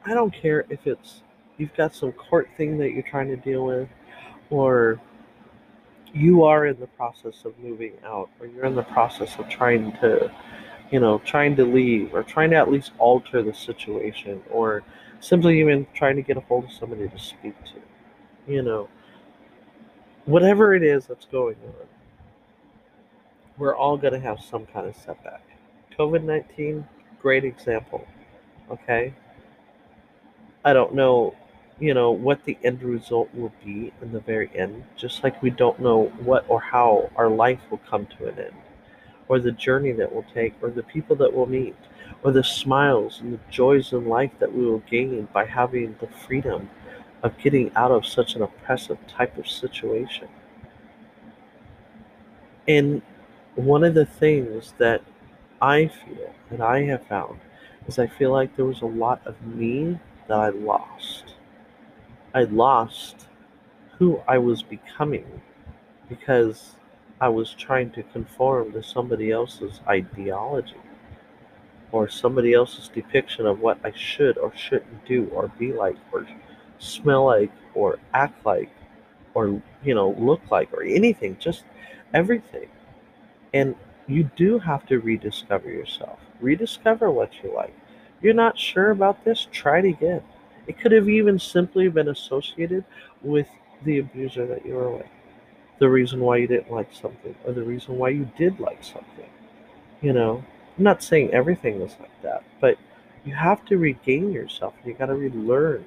I 0.05 0.13
don't 0.13 0.33
care 0.33 0.67
if 0.69 0.87
it's 0.87 1.23
you've 1.57 1.75
got 1.75 1.95
some 1.95 2.13
court 2.13 2.49
thing 2.57 2.77
that 2.79 2.93
you're 2.93 3.03
trying 3.03 3.29
to 3.29 3.37
deal 3.37 3.65
with, 3.65 3.89
or 4.51 5.01
you 6.13 6.45
are 6.45 6.67
in 6.67 6.79
the 6.81 6.87
process 6.89 7.45
of 7.45 7.59
moving 7.59 7.93
out, 8.05 8.29
or 8.41 8.47
you're 8.47 8.67
in 8.67 8.75
the 8.75 8.83
process 8.83 9.39
of 9.39 9.49
trying 9.49 9.93
to, 10.01 10.31
you 10.91 11.01
know, 11.01 11.19
trying 11.25 11.57
to 11.57 11.65
leave, 11.65 12.15
or 12.15 12.23
trying 12.23 12.51
to 12.51 12.57
at 12.57 12.71
least 12.71 12.93
alter 12.99 13.43
the 13.43 13.55
situation, 13.55 14.43
or 14.51 14.83
simply 15.21 15.61
even 15.61 15.87
trying 15.95 16.17
to 16.17 16.23
get 16.23 16.37
a 16.37 16.41
hold 16.41 16.65
of 16.65 16.73
somebody 16.73 17.09
to 17.09 17.19
speak 17.19 17.55
to. 17.65 18.53
You 18.53 18.63
know, 18.63 18.89
whatever 20.27 20.75
it 20.75 20.83
is 20.83 21.07
that's 21.07 21.27
going 21.27 21.57
on, 21.67 21.87
we're 23.61 23.77
all 23.77 23.99
going 23.99 24.15
to 24.15 24.19
have 24.19 24.41
some 24.41 24.65
kind 24.67 24.87
of 24.89 24.97
setback. 24.97 25.43
COVID 25.97 26.25
19, 26.25 26.85
great 27.21 27.45
example. 27.45 28.05
Okay? 28.71 29.13
I 30.65 30.73
don't 30.73 30.95
know, 30.95 31.35
you 31.79 31.93
know, 31.93 32.11
what 32.11 32.43
the 32.45 32.57
end 32.65 32.83
result 32.83 33.29
will 33.35 33.53
be 33.63 33.93
in 34.01 34.13
the 34.13 34.21
very 34.21 34.51
end, 34.55 34.83
just 34.97 35.23
like 35.23 35.43
we 35.43 35.51
don't 35.51 35.79
know 35.79 36.07
what 36.25 36.47
or 36.49 36.61
how 36.61 37.11
our 37.17 37.29
life 37.29 37.61
will 37.71 37.81
come 37.89 38.07
to 38.19 38.29
an 38.29 38.39
end, 38.39 38.57
or 39.29 39.39
the 39.39 39.53
journey 39.53 39.93
that 39.93 40.11
we'll 40.11 40.27
take, 40.35 40.55
or 40.63 40.71
the 40.71 40.83
people 40.83 41.15
that 41.17 41.33
we'll 41.33 41.47
meet, 41.47 41.77
or 42.23 42.33
the 42.33 42.45
smiles 42.45 43.21
and 43.21 43.35
the 43.35 43.41
joys 43.51 43.93
in 43.93 44.07
life 44.07 44.33
that 44.39 44.53
we 44.53 44.65
will 44.65 44.83
gain 44.91 45.29
by 45.35 45.45
having 45.45 45.97
the 46.01 46.07
freedom 46.07 46.71
of 47.23 47.37
getting 47.39 47.71
out 47.77 47.91
of 47.91 48.07
such 48.07 48.35
an 48.37 48.43
oppressive 48.43 48.99
type 49.07 49.37
of 49.37 49.47
situation. 49.47 50.29
And 52.67 53.03
one 53.57 53.85
of 53.85 53.95
the 53.95 54.07
things 54.07 54.75
that 54.79 55.03
I 55.61 55.89
feel 55.89 56.33
and 56.51 56.63
I 56.63 56.83
have 56.85 57.07
found 57.07 57.41
is 57.87 57.99
I 57.99 58.07
feel 58.07 58.33
like 58.33 58.57
there 58.57 58.65
was 58.65 58.83
a 58.83 58.87
lot 58.87 59.21
of 59.27 59.41
me 59.43 59.99
that 60.29 60.39
I 60.39 60.51
lost. 60.51 61.35
I 62.35 62.45
lost 62.45 63.29
who 63.99 64.21
I 64.29 64.39
was 64.39 64.63
becoming 64.63 65.43
because 66.09 66.77
I 67.21 67.29
was 67.29 67.53
trying 67.53 67.91
to 67.93 68.03
conform 68.03 68.73
to 68.73 68.83
somebody 68.83 69.31
else's 69.31 69.81
ideology 69.87 70.77
or 71.93 72.09
somebody 72.09 72.55
else's 72.55 72.89
depiction 72.89 73.47
of 73.47 73.61
what 73.61 73.79
I 73.85 73.93
should 73.93 74.39
or 74.39 74.55
shouldn't 74.57 75.05
do 75.05 75.29
or 75.35 75.49
be 75.59 75.73
like 75.73 75.97
or 76.13 76.27
smell 76.79 77.27
like 77.27 77.51
or 77.75 77.99
act 78.15 78.47
like 78.47 78.71
or 79.35 79.61
you 79.83 79.95
know 79.95 80.15
look 80.19 80.41
like 80.51 80.73
or 80.73 80.83
anything 80.83 81.37
just 81.39 81.65
everything 82.15 82.69
and 83.53 83.75
you 84.07 84.31
do 84.37 84.59
have 84.59 84.87
to 84.87 84.99
rediscover 84.99 85.69
yourself. 85.69 86.19
Rediscover 86.41 87.11
what 87.11 87.33
you 87.43 87.55
like. 87.55 87.75
You're 88.23 88.35
not 88.35 88.59
sure 88.59 88.91
about 88.91 89.25
this? 89.25 89.47
Try 89.51 89.79
it 89.79 89.87
again. 89.87 90.23
It 90.67 90.79
could 90.79 90.93
have 90.93 91.09
even 91.09 91.39
simply 91.39 91.89
been 91.89 92.09
associated 92.09 92.85
with 93.23 93.49
the 93.85 93.99
abuser 93.99 94.47
that 94.47 94.65
you 94.67 94.75
were 94.75 94.91
with. 94.91 95.07
The 95.79 95.89
reason 95.89 96.21
why 96.21 96.37
you 96.37 96.47
didn't 96.47 96.71
like 96.71 96.93
something 96.93 97.35
or 97.45 97.53
the 97.53 97.63
reason 97.63 97.97
why 97.97 98.11
you 98.11 98.31
did 98.37 98.61
like 98.61 98.85
something. 98.85 99.31
You 100.03 100.13
know? 100.13 100.45
I'm 100.77 100.85
not 100.85 101.03
saying 101.03 101.33
everything 101.33 101.81
was 101.81 101.97
like 101.99 102.23
that 102.23 102.45
but 102.61 102.77
you 103.25 103.35
have 103.35 103.65
to 103.67 103.77
regain 103.77 104.33
yourself 104.33 104.75
you 104.85 104.95
got 104.95 105.07
to 105.07 105.15
relearn. 105.15 105.85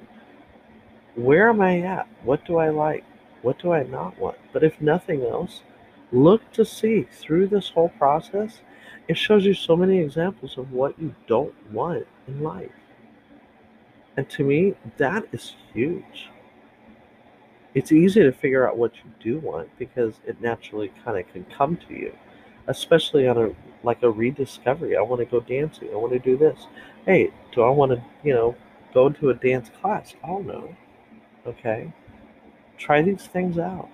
Where 1.14 1.48
am 1.48 1.60
I 1.60 1.80
at? 1.80 2.08
What 2.24 2.44
do 2.44 2.56
I 2.58 2.70
like? 2.70 3.04
What 3.42 3.58
do 3.58 3.72
I 3.72 3.84
not 3.84 4.18
want? 4.18 4.36
But 4.52 4.64
if 4.64 4.80
nothing 4.80 5.22
else, 5.22 5.62
look 6.14 6.52
to 6.52 6.64
see 6.64 7.06
through 7.10 7.48
this 7.48 7.70
whole 7.70 7.90
process, 7.90 8.60
it 9.08 9.18
shows 9.18 9.44
you 9.44 9.54
so 9.54 9.76
many 9.76 9.98
examples 9.98 10.56
of 10.56 10.72
what 10.72 10.98
you 10.98 11.14
don't 11.26 11.54
want 11.72 12.06
in 12.26 12.42
life. 12.42 12.70
And 14.16 14.28
to 14.30 14.44
me, 14.44 14.74
that 14.96 15.24
is 15.32 15.54
huge. 15.72 16.30
It's 17.74 17.90
easy 17.90 18.22
to 18.22 18.32
figure 18.32 18.68
out 18.68 18.78
what 18.78 18.92
you 18.96 19.10
do 19.20 19.38
want 19.40 19.68
because 19.78 20.14
it 20.24 20.40
naturally 20.40 20.92
kind 21.04 21.18
of 21.18 21.30
can 21.32 21.44
come 21.46 21.76
to 21.88 21.94
you, 21.94 22.14
especially 22.68 23.26
on 23.26 23.36
a 23.36 23.50
like 23.82 24.02
a 24.02 24.10
rediscovery. 24.10 24.96
I 24.96 25.02
want 25.02 25.20
to 25.20 25.26
go 25.26 25.40
dancing. 25.40 25.88
I 25.92 25.96
want 25.96 26.12
to 26.12 26.18
do 26.18 26.36
this. 26.36 26.66
Hey, 27.04 27.30
do 27.52 27.62
I 27.62 27.70
want 27.70 27.92
to, 27.92 28.02
you 28.22 28.32
know, 28.32 28.56
go 28.94 29.10
to 29.10 29.30
a 29.30 29.34
dance 29.34 29.68
class? 29.80 30.14
I 30.22 30.28
don't 30.28 30.46
know. 30.46 30.74
Okay? 31.46 31.92
Try 32.78 33.02
these 33.02 33.26
things 33.26 33.58
out. 33.58 33.90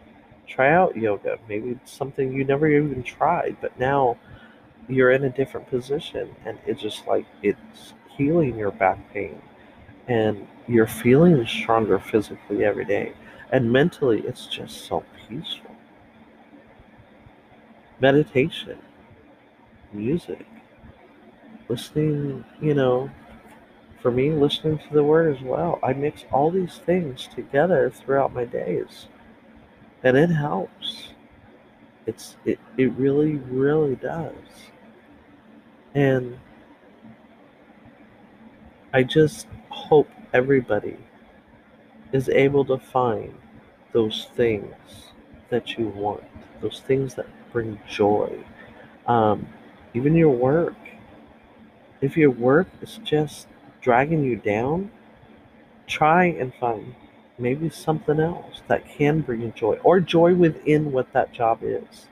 Try 0.50 0.72
out 0.72 0.96
yoga. 0.96 1.38
Maybe 1.48 1.70
it's 1.70 1.92
something 1.92 2.32
you 2.32 2.44
never 2.44 2.68
even 2.68 3.04
tried, 3.04 3.56
but 3.60 3.78
now 3.78 4.18
you're 4.88 5.12
in 5.12 5.24
a 5.24 5.30
different 5.30 5.68
position 5.70 6.34
and 6.44 6.58
it's 6.66 6.82
just 6.82 7.06
like 7.06 7.24
it's 7.42 7.94
healing 8.16 8.58
your 8.58 8.72
back 8.72 8.98
pain 9.12 9.40
and 10.08 10.48
you're 10.66 10.88
feeling 10.88 11.46
stronger 11.46 12.00
physically 12.00 12.64
every 12.64 12.84
day. 12.84 13.12
And 13.52 13.72
mentally, 13.72 14.22
it's 14.26 14.46
just 14.46 14.86
so 14.86 15.04
peaceful. 15.28 15.70
Meditation, 18.00 18.78
music, 19.92 20.46
listening, 21.68 22.44
you 22.60 22.74
know, 22.74 23.10
for 24.00 24.10
me, 24.10 24.30
listening 24.30 24.78
to 24.78 24.94
the 24.94 25.04
word 25.04 25.36
as 25.36 25.42
well. 25.42 25.78
I 25.82 25.92
mix 25.92 26.24
all 26.32 26.50
these 26.50 26.78
things 26.78 27.28
together 27.34 27.90
throughout 27.90 28.34
my 28.34 28.44
days. 28.44 29.06
And 30.02 30.16
it 30.16 30.30
helps. 30.30 31.08
It's 32.06 32.36
it, 32.44 32.58
it 32.76 32.92
really, 32.92 33.36
really 33.36 33.96
does. 33.96 34.34
And 35.94 36.38
I 38.92 39.02
just 39.02 39.46
hope 39.68 40.08
everybody 40.32 40.96
is 42.12 42.28
able 42.28 42.64
to 42.64 42.78
find 42.78 43.34
those 43.92 44.28
things 44.34 44.74
that 45.50 45.78
you 45.78 45.88
want, 45.88 46.24
those 46.60 46.80
things 46.80 47.14
that 47.14 47.26
bring 47.52 47.78
joy. 47.88 48.44
Um, 49.06 49.48
even 49.94 50.14
your 50.14 50.30
work. 50.30 50.74
If 52.00 52.16
your 52.16 52.30
work 52.30 52.68
is 52.80 52.98
just 53.04 53.46
dragging 53.80 54.24
you 54.24 54.36
down, 54.36 54.90
try 55.86 56.26
and 56.26 56.52
find 56.54 56.94
maybe 57.40 57.70
something 57.70 58.20
else 58.20 58.62
that 58.68 58.86
can 58.86 59.20
bring 59.20 59.40
you 59.40 59.52
joy 59.56 59.74
or 59.82 60.00
joy 60.00 60.34
within 60.34 60.92
what 60.92 61.12
that 61.12 61.32
job 61.32 61.60
is. 61.62 62.06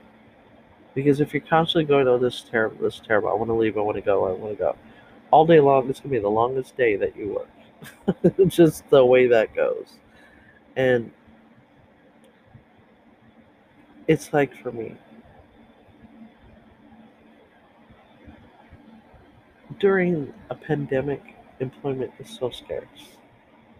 Because 0.95 1.19
if 1.21 1.33
you're 1.33 1.41
constantly 1.41 1.85
going, 1.85 2.07
oh, 2.07 2.17
this 2.17 2.35
is 2.35 2.45
terrible, 2.49 2.77
this 2.83 2.95
is 2.95 3.01
terrible, 3.05 3.29
I 3.29 3.33
want 3.33 3.49
to 3.49 3.53
leave, 3.53 3.77
I 3.77 3.81
want 3.81 3.95
to 3.95 4.01
go, 4.01 4.27
I 4.27 4.31
want 4.31 4.53
to 4.53 4.57
go, 4.57 4.75
all 5.31 5.45
day 5.45 5.59
long, 5.59 5.89
it's 5.89 5.99
going 5.99 6.09
to 6.09 6.17
be 6.17 6.21
the 6.21 6.29
longest 6.29 6.75
day 6.75 6.95
that 6.95 7.15
you 7.15 7.39
work. 8.15 8.47
Just 8.47 8.89
the 8.89 9.05
way 9.05 9.27
that 9.27 9.55
goes. 9.55 9.93
And 10.75 11.11
it's 14.07 14.33
like 14.33 14.55
for 14.61 14.71
me, 14.71 14.95
during 19.79 20.33
a 20.49 20.55
pandemic, 20.55 21.35
employment 21.59 22.11
is 22.19 22.29
so 22.29 22.49
scarce 22.49 23.18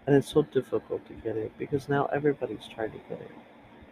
and 0.10 0.18
it's 0.18 0.34
so 0.34 0.42
difficult 0.42 1.06
to 1.08 1.14
get 1.14 1.38
it 1.38 1.52
because 1.60 1.88
now 1.88 2.08
everybody's 2.08 2.68
trying 2.74 2.90
to 2.90 2.98
get 3.08 3.22
it. 3.22 3.32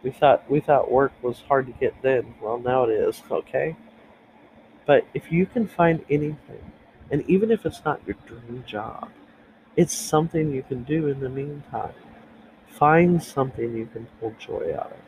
We 0.02 0.10
thought 0.10 0.50
we 0.50 0.58
thought 0.58 0.90
work 0.90 1.12
was 1.22 1.44
hard 1.46 1.66
to 1.66 1.72
get 1.72 1.94
then. 2.02 2.34
Well, 2.42 2.58
now 2.58 2.82
it 2.86 2.90
is, 2.90 3.22
okay? 3.30 3.76
But 4.84 5.06
if 5.14 5.30
you 5.30 5.46
can 5.46 5.68
find 5.68 6.04
anything, 6.10 6.72
and 7.12 7.22
even 7.30 7.52
if 7.52 7.64
it's 7.64 7.84
not 7.84 8.00
your 8.04 8.16
dream 8.26 8.64
job, 8.66 9.10
it's 9.76 9.94
something 9.94 10.50
you 10.50 10.64
can 10.64 10.82
do 10.82 11.06
in 11.06 11.20
the 11.20 11.28
meantime. 11.28 11.94
Find 12.66 13.22
something 13.22 13.76
you 13.76 13.86
can 13.86 14.08
pull 14.18 14.34
joy 14.40 14.74
out 14.74 14.90
of. 14.90 14.98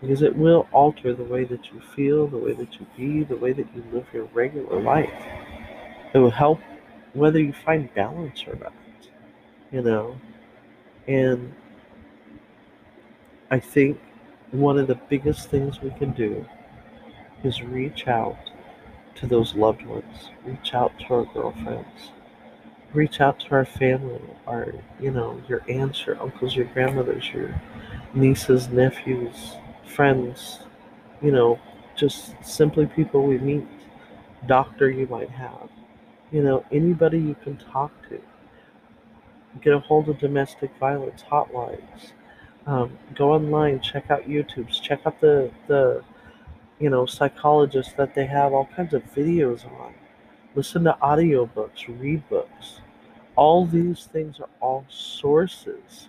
Because 0.00 0.22
it 0.22 0.36
will 0.36 0.68
alter 0.70 1.12
the 1.12 1.24
way 1.24 1.42
that 1.42 1.72
you 1.72 1.80
feel, 1.80 2.28
the 2.28 2.38
way 2.38 2.52
that 2.52 2.78
you 2.78 2.86
be, 2.96 3.24
the 3.24 3.36
way 3.36 3.52
that 3.52 3.66
you 3.74 3.82
live 3.92 4.06
your 4.12 4.26
regular 4.26 4.80
life. 4.80 5.24
It 6.14 6.18
will 6.18 6.30
help 6.30 6.60
whether 7.14 7.40
you 7.40 7.52
find 7.52 7.92
balance 7.94 8.44
or 8.46 8.54
not, 8.54 8.72
you 9.72 9.82
know. 9.82 10.16
And 11.08 11.54
I 13.50 13.58
think 13.60 14.00
one 14.52 14.78
of 14.78 14.86
the 14.88 14.96
biggest 15.08 15.50
things 15.50 15.80
we 15.80 15.90
can 15.90 16.12
do 16.12 16.46
is 17.44 17.62
reach 17.62 18.08
out 18.08 18.38
to 19.16 19.26
those 19.26 19.54
loved 19.54 19.84
ones, 19.86 20.30
reach 20.44 20.74
out 20.74 20.92
to 21.00 21.14
our 21.14 21.24
girlfriends, 21.26 22.12
reach 22.94 23.20
out 23.20 23.40
to 23.40 23.52
our 23.52 23.64
family, 23.64 24.20
our, 24.46 24.74
you 25.00 25.10
know, 25.10 25.40
your 25.48 25.62
aunts, 25.68 26.06
your 26.06 26.20
uncles, 26.22 26.56
your 26.56 26.66
grandmothers, 26.66 27.30
your 27.32 27.60
nieces, 28.14 28.68
nephews, 28.68 29.56
friends, 29.86 30.60
you 31.22 31.32
know, 31.32 31.58
just 31.96 32.34
simply 32.44 32.86
people 32.86 33.24
we 33.26 33.38
meet, 33.38 33.66
doctor 34.46 34.90
you 34.90 35.06
might 35.08 35.30
have 35.30 35.70
you 36.32 36.42
know, 36.42 36.64
anybody 36.72 37.18
you 37.18 37.36
can 37.44 37.56
talk 37.56 37.92
to. 38.08 38.20
Get 39.62 39.74
a 39.74 39.78
hold 39.80 40.08
of 40.08 40.18
domestic 40.18 40.70
violence 40.78 41.22
hotlines. 41.30 42.12
Um, 42.66 42.98
go 43.14 43.32
online, 43.32 43.80
check 43.80 44.10
out 44.10 44.28
YouTube's, 44.28 44.80
check 44.80 45.00
out 45.06 45.20
the, 45.20 45.50
the, 45.68 46.02
you 46.80 46.90
know, 46.90 47.06
psychologists 47.06 47.92
that 47.94 48.14
they 48.14 48.26
have 48.26 48.52
all 48.52 48.68
kinds 48.76 48.92
of 48.92 49.04
videos 49.14 49.64
on. 49.80 49.94
Listen 50.54 50.84
to 50.84 50.96
audiobooks, 51.02 51.86
read 52.00 52.28
books. 52.28 52.80
All 53.36 53.66
these 53.66 54.06
things 54.06 54.40
are 54.40 54.48
all 54.60 54.84
sources 54.88 56.08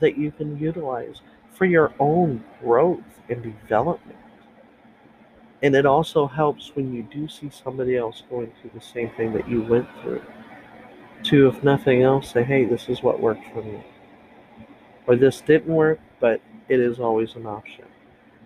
that 0.00 0.18
you 0.18 0.32
can 0.32 0.58
utilize 0.58 1.20
for 1.52 1.66
your 1.66 1.92
own 2.00 2.42
growth 2.60 3.20
and 3.28 3.42
development. 3.42 4.18
And 5.62 5.76
it 5.76 5.84
also 5.84 6.26
helps 6.26 6.74
when 6.74 6.94
you 6.94 7.02
do 7.02 7.28
see 7.28 7.50
somebody 7.50 7.96
else 7.96 8.22
going 8.30 8.50
through 8.60 8.70
the 8.74 8.80
same 8.80 9.10
thing 9.10 9.32
that 9.34 9.48
you 9.48 9.62
went 9.62 9.86
through. 10.02 10.22
To, 11.24 11.48
if 11.48 11.62
nothing 11.62 12.02
else, 12.02 12.30
say, 12.30 12.42
hey, 12.42 12.64
this 12.64 12.88
is 12.88 13.02
what 13.02 13.20
worked 13.20 13.44
for 13.52 13.62
me. 13.62 13.84
Or 15.06 15.16
this 15.16 15.40
didn't 15.40 15.72
work, 15.72 16.00
but 16.18 16.40
it 16.68 16.80
is 16.80 16.98
always 16.98 17.34
an 17.34 17.46
option. 17.46 17.84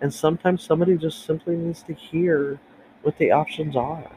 And 0.01 0.13
sometimes 0.13 0.61
somebody 0.61 0.97
just 0.97 1.25
simply 1.25 1.55
needs 1.55 1.83
to 1.83 1.93
hear 1.93 2.59
what 3.01 3.17
the 3.17 3.31
options 3.31 3.75
are. 3.75 4.11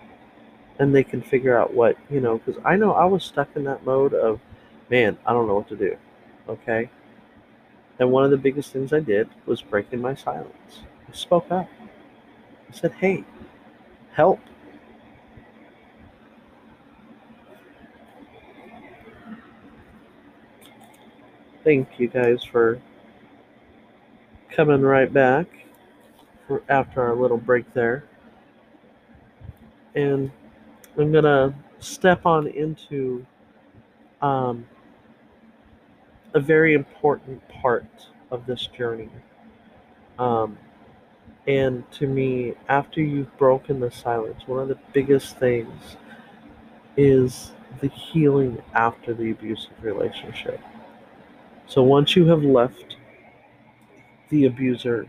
And 0.78 0.94
they 0.94 1.04
can 1.04 1.22
figure 1.22 1.58
out 1.58 1.72
what, 1.72 1.96
you 2.10 2.20
know, 2.20 2.38
because 2.38 2.60
I 2.64 2.76
know 2.76 2.92
I 2.92 3.04
was 3.04 3.24
stuck 3.24 3.48
in 3.54 3.64
that 3.64 3.84
mode 3.84 4.12
of, 4.12 4.40
man, 4.90 5.18
I 5.24 5.32
don't 5.32 5.46
know 5.46 5.54
what 5.54 5.68
to 5.68 5.76
do. 5.76 5.96
Okay? 6.48 6.90
And 7.98 8.10
one 8.10 8.24
of 8.24 8.30
the 8.30 8.36
biggest 8.36 8.72
things 8.72 8.92
I 8.92 9.00
did 9.00 9.28
was 9.46 9.62
breaking 9.62 10.00
my 10.00 10.14
silence. 10.14 10.80
I 11.08 11.12
spoke 11.12 11.50
up. 11.50 11.68
I 12.68 12.72
said, 12.72 12.92
hey, 12.92 13.24
help. 14.12 14.40
Thank 21.68 22.00
you 22.00 22.08
guys 22.08 22.42
for 22.42 22.80
coming 24.48 24.80
right 24.80 25.12
back 25.12 25.46
after 26.66 27.02
our 27.02 27.14
little 27.14 27.36
break 27.36 27.74
there. 27.74 28.04
And 29.94 30.30
I'm 30.96 31.12
going 31.12 31.24
to 31.24 31.54
step 31.78 32.24
on 32.24 32.46
into 32.46 33.26
um, 34.22 34.66
a 36.32 36.40
very 36.40 36.72
important 36.72 37.46
part 37.50 38.06
of 38.30 38.46
this 38.46 38.66
journey. 38.68 39.10
Um, 40.18 40.56
and 41.46 41.84
to 41.92 42.06
me, 42.06 42.54
after 42.70 43.02
you've 43.02 43.36
broken 43.36 43.78
the 43.78 43.90
silence, 43.90 44.40
one 44.46 44.60
of 44.60 44.68
the 44.68 44.78
biggest 44.94 45.36
things 45.36 45.98
is 46.96 47.52
the 47.82 47.88
healing 47.88 48.62
after 48.72 49.12
the 49.12 49.32
abusive 49.32 49.74
relationship. 49.82 50.62
So 51.68 51.82
once 51.82 52.16
you 52.16 52.24
have 52.28 52.42
left 52.42 52.96
the 54.30 54.46
abuser, 54.46 55.06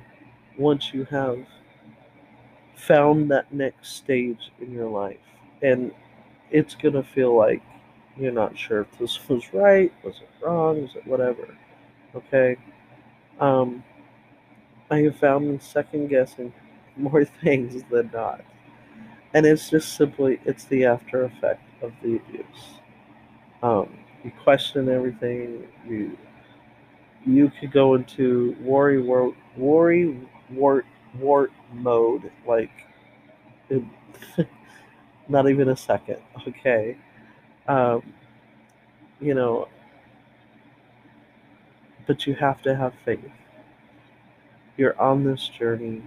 once 0.58 0.94
you 0.94 1.06
have 1.06 1.40
found 2.76 3.32
that 3.32 3.54
next 3.54 3.96
stage 3.96 4.52
in 4.60 4.74
your 4.74 4.90
life, 4.90 5.22
and 5.62 5.94
it's 6.52 6.76
going 6.76 6.96
to 6.96 7.04
feel 7.04 7.34
like 7.34 7.62
you're 8.18 8.34
not 8.34 8.58
sure 8.58 8.82
if 8.82 9.00
this 9.00 9.30
was 9.30 9.54
right, 9.54 9.94
was 10.04 10.18
it 10.18 10.46
wrong, 10.46 10.82
was 10.82 10.96
it 10.98 11.08
whatever. 11.08 11.48
Okay? 12.14 12.58
Um, 13.40 13.82
I 14.92 15.04
have 15.04 15.16
found 15.16 15.62
second 15.62 16.10
guessing 16.10 16.52
more 16.98 17.24
things 17.24 17.84
than 17.90 18.12
not. 18.14 18.42
And 19.34 19.46
it's 19.46 19.70
just 19.70 19.96
simply, 19.96 20.42
it's 20.44 20.66
the 20.66 20.84
after 20.84 21.24
effect 21.24 21.64
of 21.82 21.94
the 22.04 22.18
abuse. 22.18 22.82
Um, 23.64 23.98
you 24.26 24.32
question 24.44 24.90
everything. 24.90 25.66
You 25.88 26.18
you 27.26 27.52
could 27.60 27.72
go 27.72 27.96
into 27.96 28.56
worry, 28.62 29.02
wart, 29.02 29.36
worry, 29.58 30.18
wart, 30.52 30.86
wart 31.20 31.52
mode, 31.74 32.32
like, 32.48 32.72
not 35.28 35.50
even 35.50 35.70
a 35.70 35.78
second. 35.78 36.18
Okay, 36.48 36.98
um, 37.68 38.02
you 39.20 39.34
know, 39.34 39.68
but 42.08 42.26
you 42.26 42.34
have 42.36 42.62
to 42.64 42.76
have 42.76 42.94
faith. 43.06 43.20
You're 44.78 45.00
on 45.00 45.24
this 45.24 45.48
journey. 45.48 46.04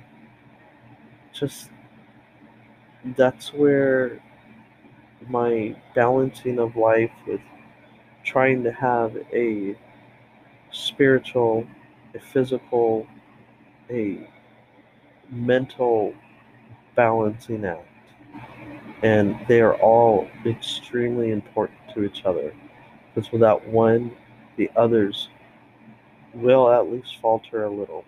Just 1.32 1.70
that's 3.16 3.52
where 3.52 4.22
my 5.28 5.74
balancing 5.94 6.58
of 6.58 6.76
life 6.76 7.10
with 7.26 7.40
trying 8.24 8.62
to 8.64 8.72
have 8.72 9.16
a 9.32 9.76
spiritual, 10.72 11.66
a 12.14 12.20
physical, 12.20 13.06
a 13.90 14.28
mental 15.30 16.14
balancing 16.94 17.64
act. 17.64 17.86
And 19.02 19.36
they 19.48 19.60
are 19.60 19.74
all 19.74 20.28
extremely 20.46 21.30
important 21.30 21.78
to 21.94 22.04
each 22.04 22.24
other 22.24 22.54
because 23.14 23.32
without 23.32 23.66
one, 23.66 24.12
the 24.56 24.70
others 24.76 25.28
will 26.34 26.70
at 26.70 26.90
least 26.90 27.18
falter 27.20 27.64
a 27.64 27.70
little 27.70 28.04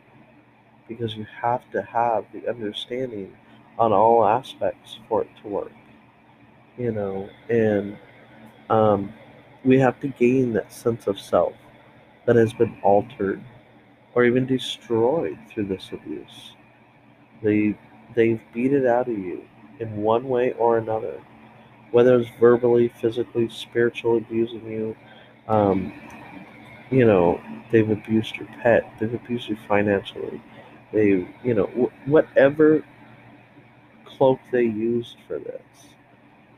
because 0.88 1.14
you 1.14 1.27
have 1.40 1.62
to 1.72 1.83
have 1.83 2.24
the 2.33 2.48
understanding 2.48 3.35
on 3.79 3.92
all 3.92 4.24
aspects 4.24 4.98
for 5.09 5.22
it 5.22 5.29
to 5.42 5.48
work 5.48 5.72
you 6.79 6.92
know 6.92 7.29
and 7.48 7.96
um, 8.70 9.12
we 9.64 9.79
have 9.79 9.98
to 10.00 10.09
gain 10.09 10.53
that 10.53 10.72
sense 10.72 11.07
of 11.07 11.18
self 11.20 11.55
that 12.26 12.37
has 12.37 12.52
been 12.52 12.76
altered 12.82 13.42
or 14.14 14.24
even 14.24 14.46
destroyed 14.46 15.38
through 15.50 15.66
this 15.66 15.90
abuse. 15.92 16.54
They 17.42 17.76
they've 18.14 18.40
beat 18.52 18.72
it 18.72 18.87
out 18.87 19.08
of 19.08 19.18
you 19.18 19.44
in 19.80 19.96
one 19.96 20.28
way 20.28 20.52
or 20.52 20.78
another 20.78 21.20
whether 21.90 22.18
it's 22.18 22.30
verbally 22.40 22.88
physically 23.00 23.48
spiritually 23.48 24.18
abusing 24.18 24.66
you 24.70 24.96
um, 25.48 25.92
you 26.90 27.04
know 27.06 27.40
they've 27.72 27.90
abused 27.90 28.37
your 28.37 28.48
pet 28.62 28.84
they've 29.00 29.14
abused 29.14 29.48
you 29.48 29.56
financially 29.68 30.40
they 30.92 31.26
you 31.44 31.54
know 31.54 31.66
wh- 31.66 32.08
whatever 32.08 32.84
cloak 34.04 34.40
they 34.52 34.62
used 34.64 35.16
for 35.26 35.38
this 35.38 35.87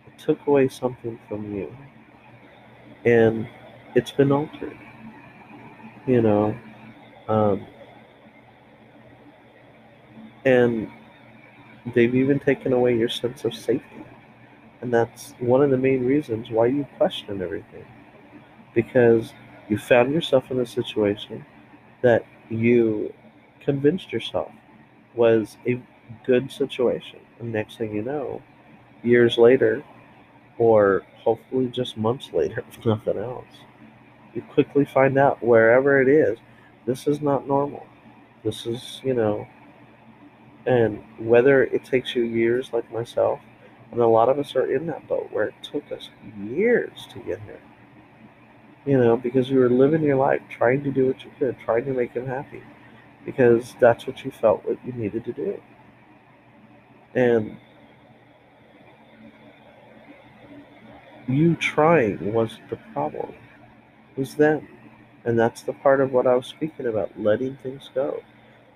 it 0.07 0.18
took 0.18 0.46
away 0.46 0.68
something 0.68 1.18
from 1.29 1.55
you. 1.55 1.74
And 3.05 3.48
it's 3.94 4.11
been 4.12 4.33
altered 4.33 4.76
you 6.07 6.23
know 6.23 6.57
um, 7.29 7.66
and 10.45 10.88
they've 11.95 12.14
even 12.14 12.38
taken 12.38 12.73
away 12.73 12.97
your 12.97 13.09
sense 13.09 13.45
of 13.45 13.55
safety. 13.55 14.05
And 14.81 14.92
that's 14.92 15.35
one 15.40 15.62
of 15.62 15.71
the 15.71 15.79
main 15.79 16.05
reasons 16.05 16.51
why 16.51 16.66
you 16.66 16.87
question 16.99 17.42
everything. 17.42 17.85
Because 18.75 19.33
you 19.69 19.79
found 19.79 20.12
yourself 20.12 20.51
in 20.51 20.61
a 20.61 20.66
situation 20.66 21.45
that 22.03 22.25
you 22.51 23.12
convinced 23.61 24.12
yourself 24.12 24.53
was 25.14 25.57
a 25.66 25.81
good 26.27 26.51
situation. 26.53 27.21
And 27.40 27.53
next 27.53 27.79
thing 27.79 27.95
you 27.95 28.03
know 28.03 28.42
years 29.03 29.38
later 29.38 29.85
or 30.59 31.05
hopefully 31.19 31.69
just 31.69 31.97
months 31.97 32.31
later 32.33 32.64
if 32.71 32.85
nothing 32.87 33.19
else 33.19 33.47
you 34.37 34.42
quickly 34.42 34.85
find 34.85 35.18
out 35.18 35.42
wherever 35.42 36.01
it 36.01 36.09
is 36.09 36.38
this 36.87 37.09
is 37.09 37.20
not 37.20 37.49
normal. 37.49 37.85
This 38.44 38.64
is 38.64 39.01
you 39.05 39.12
know 39.12 39.46
and 40.64 41.03
whether 41.18 41.64
it 41.64 41.85
takes 41.85 42.14
you 42.14 42.22
years 42.22 42.72
like 42.72 42.90
myself 42.92 43.40
and 43.92 44.01
a 44.01 44.07
lot 44.07 44.29
of 44.29 44.38
us 44.38 44.57
are 44.57 44.72
in 44.72 44.87
that 44.87 45.07
boat 45.07 45.29
where 45.31 45.44
it 45.44 45.55
took 45.62 45.90
us 45.92 46.11
years 46.40 47.07
to 47.12 47.18
get 47.20 47.40
here. 47.42 47.61
You 48.87 48.99
know 48.99 49.16
because 49.16 49.51
you 49.51 49.59
were 49.59 49.68
living 49.68 50.03
your 50.03 50.16
life 50.16 50.42
trying 50.49 50.85
to 50.85 50.92
do 50.92 51.07
what 51.07 51.25
you 51.25 51.31
could 51.38 51.59
trying 51.59 51.85
to 51.87 51.92
make 51.92 52.12
him 52.12 52.27
happy 52.27 52.62
because 53.25 53.75
that's 53.81 54.07
what 54.07 54.25
you 54.25 54.31
felt 54.31 54.64
what 54.64 54.79
you 54.87 54.92
needed 54.92 55.25
to 55.25 55.33
do. 55.33 55.61
And 57.16 57.57
you 61.27 61.57
trying 61.57 62.33
was 62.33 62.59
the 62.70 62.77
problem 62.92 63.35
was 64.16 64.35
them. 64.35 64.66
And 65.24 65.38
that's 65.38 65.62
the 65.62 65.72
part 65.72 66.00
of 66.00 66.12
what 66.12 66.26
i 66.26 66.35
was 66.35 66.46
speaking 66.46 66.87
about 66.87 67.18
letting 67.18 67.57
things 67.57 67.90
go. 67.94 68.22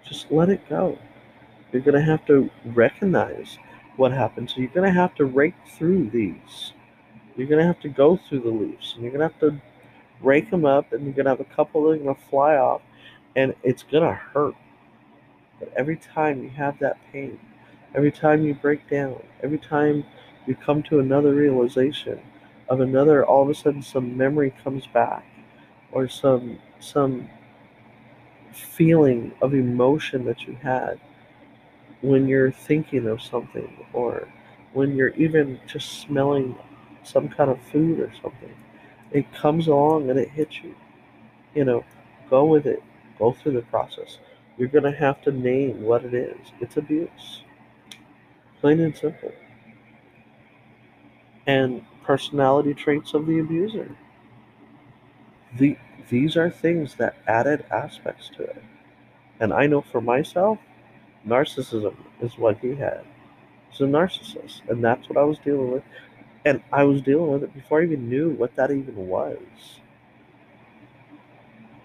Just 0.05 0.31
let 0.31 0.49
it 0.49 0.69
go. 0.69 0.99
You're 1.73 1.83
going 1.83 1.95
to 1.95 2.03
have 2.03 2.27
to 2.27 2.51
recognize 2.65 3.59
what 3.97 4.13
happened. 4.13 4.51
So 4.51 4.61
you're 4.61 4.69
going 4.71 4.93
to 4.93 4.99
have 4.99 5.15
to 5.17 5.25
rake 5.25 5.55
through 5.77 6.11
these. 6.11 6.73
You're 7.37 7.47
going 7.47 7.61
to 7.61 7.67
have 7.67 7.81
to 7.81 7.89
go 7.89 8.17
through 8.17 8.41
the 8.41 8.51
leaves 8.51 8.95
and 8.95 9.05
you're 9.05 9.13
going 9.13 9.29
to 9.29 9.33
have 9.33 9.41
to 9.41 9.61
rake 10.21 10.51
them 10.51 10.65
up 10.65 10.93
and 10.93 11.05
you're 11.05 11.15
going 11.15 11.27
to 11.27 11.31
have 11.31 11.41
a 11.41 11.45
couple 11.45 11.85
that 11.85 11.91
are 11.91 12.03
going 12.03 12.15
to 12.15 12.23
fly 12.29 12.57
off 12.57 12.83
and 13.37 13.55
it's 13.63 13.85
going 13.85 14.03
to 14.03 14.13
hurt. 14.13 14.55
But 15.61 15.73
every 15.77 15.97
time 15.97 16.43
you 16.43 16.51
have 16.51 16.79
that 16.81 16.99
pain 17.13 17.39
every 17.95 18.13
time 18.13 18.45
you 18.45 18.55
break 18.55 18.89
down 18.89 19.21
every 19.43 19.59
time 19.59 20.05
you 20.47 20.55
come 20.55 20.83
to 20.83 21.01
another 21.01 21.35
realization 21.35 22.21
of 22.69 22.81
another 22.81 23.25
all 23.25 23.43
of 23.43 23.49
a 23.49 23.55
sudden 23.55 23.83
some 23.83 24.17
memory 24.17 24.55
comes 24.63 24.87
back 24.87 25.25
or 25.93 26.09
some 26.09 26.59
some 26.81 27.29
feeling 28.53 29.33
of 29.43 29.55
emotion 29.55 30.25
that 30.25 30.43
you 30.43 30.55
had 30.63 30.99
when 32.03 32.27
you're 32.29 32.51
thinking 32.51 33.07
of 33.07 33.23
something 33.23 33.87
or 33.93 34.29
when 34.73 34.97
you're 34.97 35.15
even 35.15 35.61
just 35.67 36.01
smelling 36.01 36.57
some 37.03 37.29
kind 37.29 37.51
of 37.51 37.61
food 37.73 38.01
or 38.01 38.13
something 38.23 38.55
it 39.13 39.33
comes 39.35 39.69
along 39.69 40.11
and 40.11 40.19
it 40.19 40.31
hits 40.31 40.63
you. 40.63 40.75
You 41.55 41.65
know 41.65 41.85
go 42.31 42.45
with 42.47 42.67
it. 42.67 42.83
Go 43.19 43.33
through 43.33 43.53
the 43.53 43.63
process. 43.63 44.19
You're 44.59 44.69
going 44.69 44.85
to 44.85 44.93
have 44.93 45.23
to 45.23 45.33
name 45.33 45.83
what 45.83 46.05
it 46.05 46.15
is. 46.15 46.39
It's 46.61 46.77
abuse. 46.77 47.43
Plain 48.61 48.81
and 48.81 48.97
simple. 48.97 49.33
And 51.47 51.85
personality 52.03 52.75
traits 52.75 53.15
of 53.15 53.27
the 53.27 53.41
abuser 53.41 53.97
the, 55.59 55.77
these 56.09 56.37
are 56.37 56.51
things 56.51 56.95
that 56.97 57.17
added 57.27 57.65
aspects 57.71 58.29
to 58.37 58.43
it 58.45 58.63
And 59.41 59.53
I 59.53 59.67
know 59.67 59.83
for 59.83 60.01
myself, 60.01 60.59
narcissism 61.27 61.97
is 62.21 62.39
what 62.39 62.59
he 62.59 62.75
had. 62.77 63.05
He's 63.71 63.81
a 63.81 63.85
narcissist. 63.85 64.63
And 64.69 64.85
that's 64.85 65.09
what 65.09 65.19
I 65.19 65.25
was 65.25 65.39
dealing 65.41 65.73
with. 65.73 65.85
And 66.45 66.63
I 66.73 66.85
was 66.85 67.03
dealing 67.03 67.33
with 67.33 67.45
it 67.45 67.55
before 67.55 67.81
I 67.81 67.85
even 67.85 68.09
knew 68.09 68.31
what 68.31 68.57
that 68.57 68.71
even 68.71 68.97
was. 69.09 69.81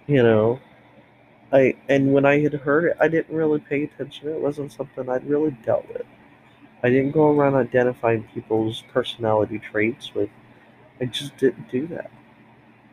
You 0.08 0.23
know, 0.23 0.60
I 1.51 1.75
and 1.89 2.13
when 2.13 2.25
I 2.25 2.39
had 2.41 2.54
heard 2.54 2.86
it, 2.86 2.97
I 2.99 3.08
didn't 3.10 3.36
really 3.36 3.60
pay 3.60 3.84
attention. 3.84 4.30
It 4.30 4.41
wasn't 4.41 4.71
something 4.73 5.10
I'd 5.10 5.25
really 5.30 5.51
dealt 5.63 5.88
with. 5.89 6.06
I 6.84 6.89
didn't 6.89 7.12
go 7.13 7.32
around 7.32 7.56
identifying 7.56 8.23
people's 8.34 8.84
personality 8.93 9.60
traits 9.60 10.13
with. 10.15 10.30
I 11.01 11.06
just 11.06 11.38
didn't 11.38 11.69
do 11.71 11.88
that. 11.88 12.12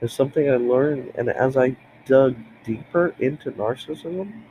It's 0.03 0.13
something 0.13 0.51
I 0.51 0.57
learned, 0.57 1.13
and 1.15 1.31
as 1.31 1.57
I 1.57 1.77
dug 2.07 2.37
deeper 2.65 3.15
into 3.21 3.53
narcissism, 3.53 4.43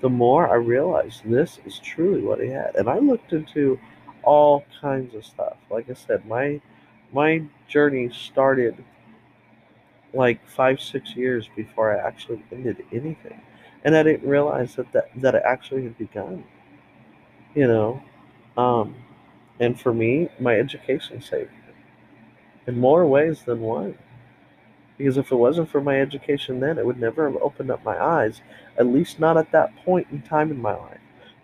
the 0.00 0.10
more 0.10 0.50
I 0.50 0.56
realized 0.56 1.22
this 1.24 1.60
is 1.64 1.78
truly 1.78 2.22
what 2.22 2.40
he 2.40 2.48
had. 2.48 2.74
And 2.74 2.90
I 2.90 2.98
looked 2.98 3.32
into 3.32 3.78
all 4.24 4.64
kinds 4.80 5.14
of 5.14 5.24
stuff. 5.24 5.56
Like 5.70 5.88
I 5.88 5.94
said, 5.94 6.26
my 6.26 6.60
my 7.12 7.42
journey 7.68 8.10
started 8.10 8.84
like 10.12 10.46
five, 10.48 10.80
six 10.80 11.14
years 11.14 11.48
before 11.54 11.96
I 11.96 12.06
actually 12.06 12.42
ended 12.50 12.84
anything. 12.92 13.40
And 13.84 13.96
I 13.96 14.02
didn't 14.02 14.28
realize 14.28 14.74
that 14.74 14.90
that, 14.92 15.10
that 15.16 15.34
it 15.36 15.42
actually 15.46 15.84
had 15.84 15.96
begun. 15.98 16.44
You 17.54 17.68
know? 17.68 18.02
Um, 18.56 18.96
and 19.60 19.78
for 19.80 19.94
me, 19.94 20.28
my 20.40 20.58
education 20.58 21.22
saved 21.22 21.52
me 21.52 21.58
in 22.66 22.78
more 22.80 23.06
ways 23.06 23.42
than 23.42 23.60
one. 23.60 23.96
Because 24.98 25.18
if 25.18 25.30
it 25.30 25.36
wasn't 25.36 25.70
for 25.70 25.80
my 25.80 26.00
education 26.00 26.60
then, 26.60 26.78
it 26.78 26.86
would 26.86 27.00
never 27.00 27.30
have 27.30 27.40
opened 27.42 27.70
up 27.70 27.84
my 27.84 28.02
eyes, 28.02 28.40
at 28.78 28.86
least 28.86 29.20
not 29.20 29.36
at 29.36 29.52
that 29.52 29.76
point 29.84 30.06
in 30.10 30.22
time 30.22 30.50
in 30.50 30.60
my 30.60 30.74
life, 30.74 31.00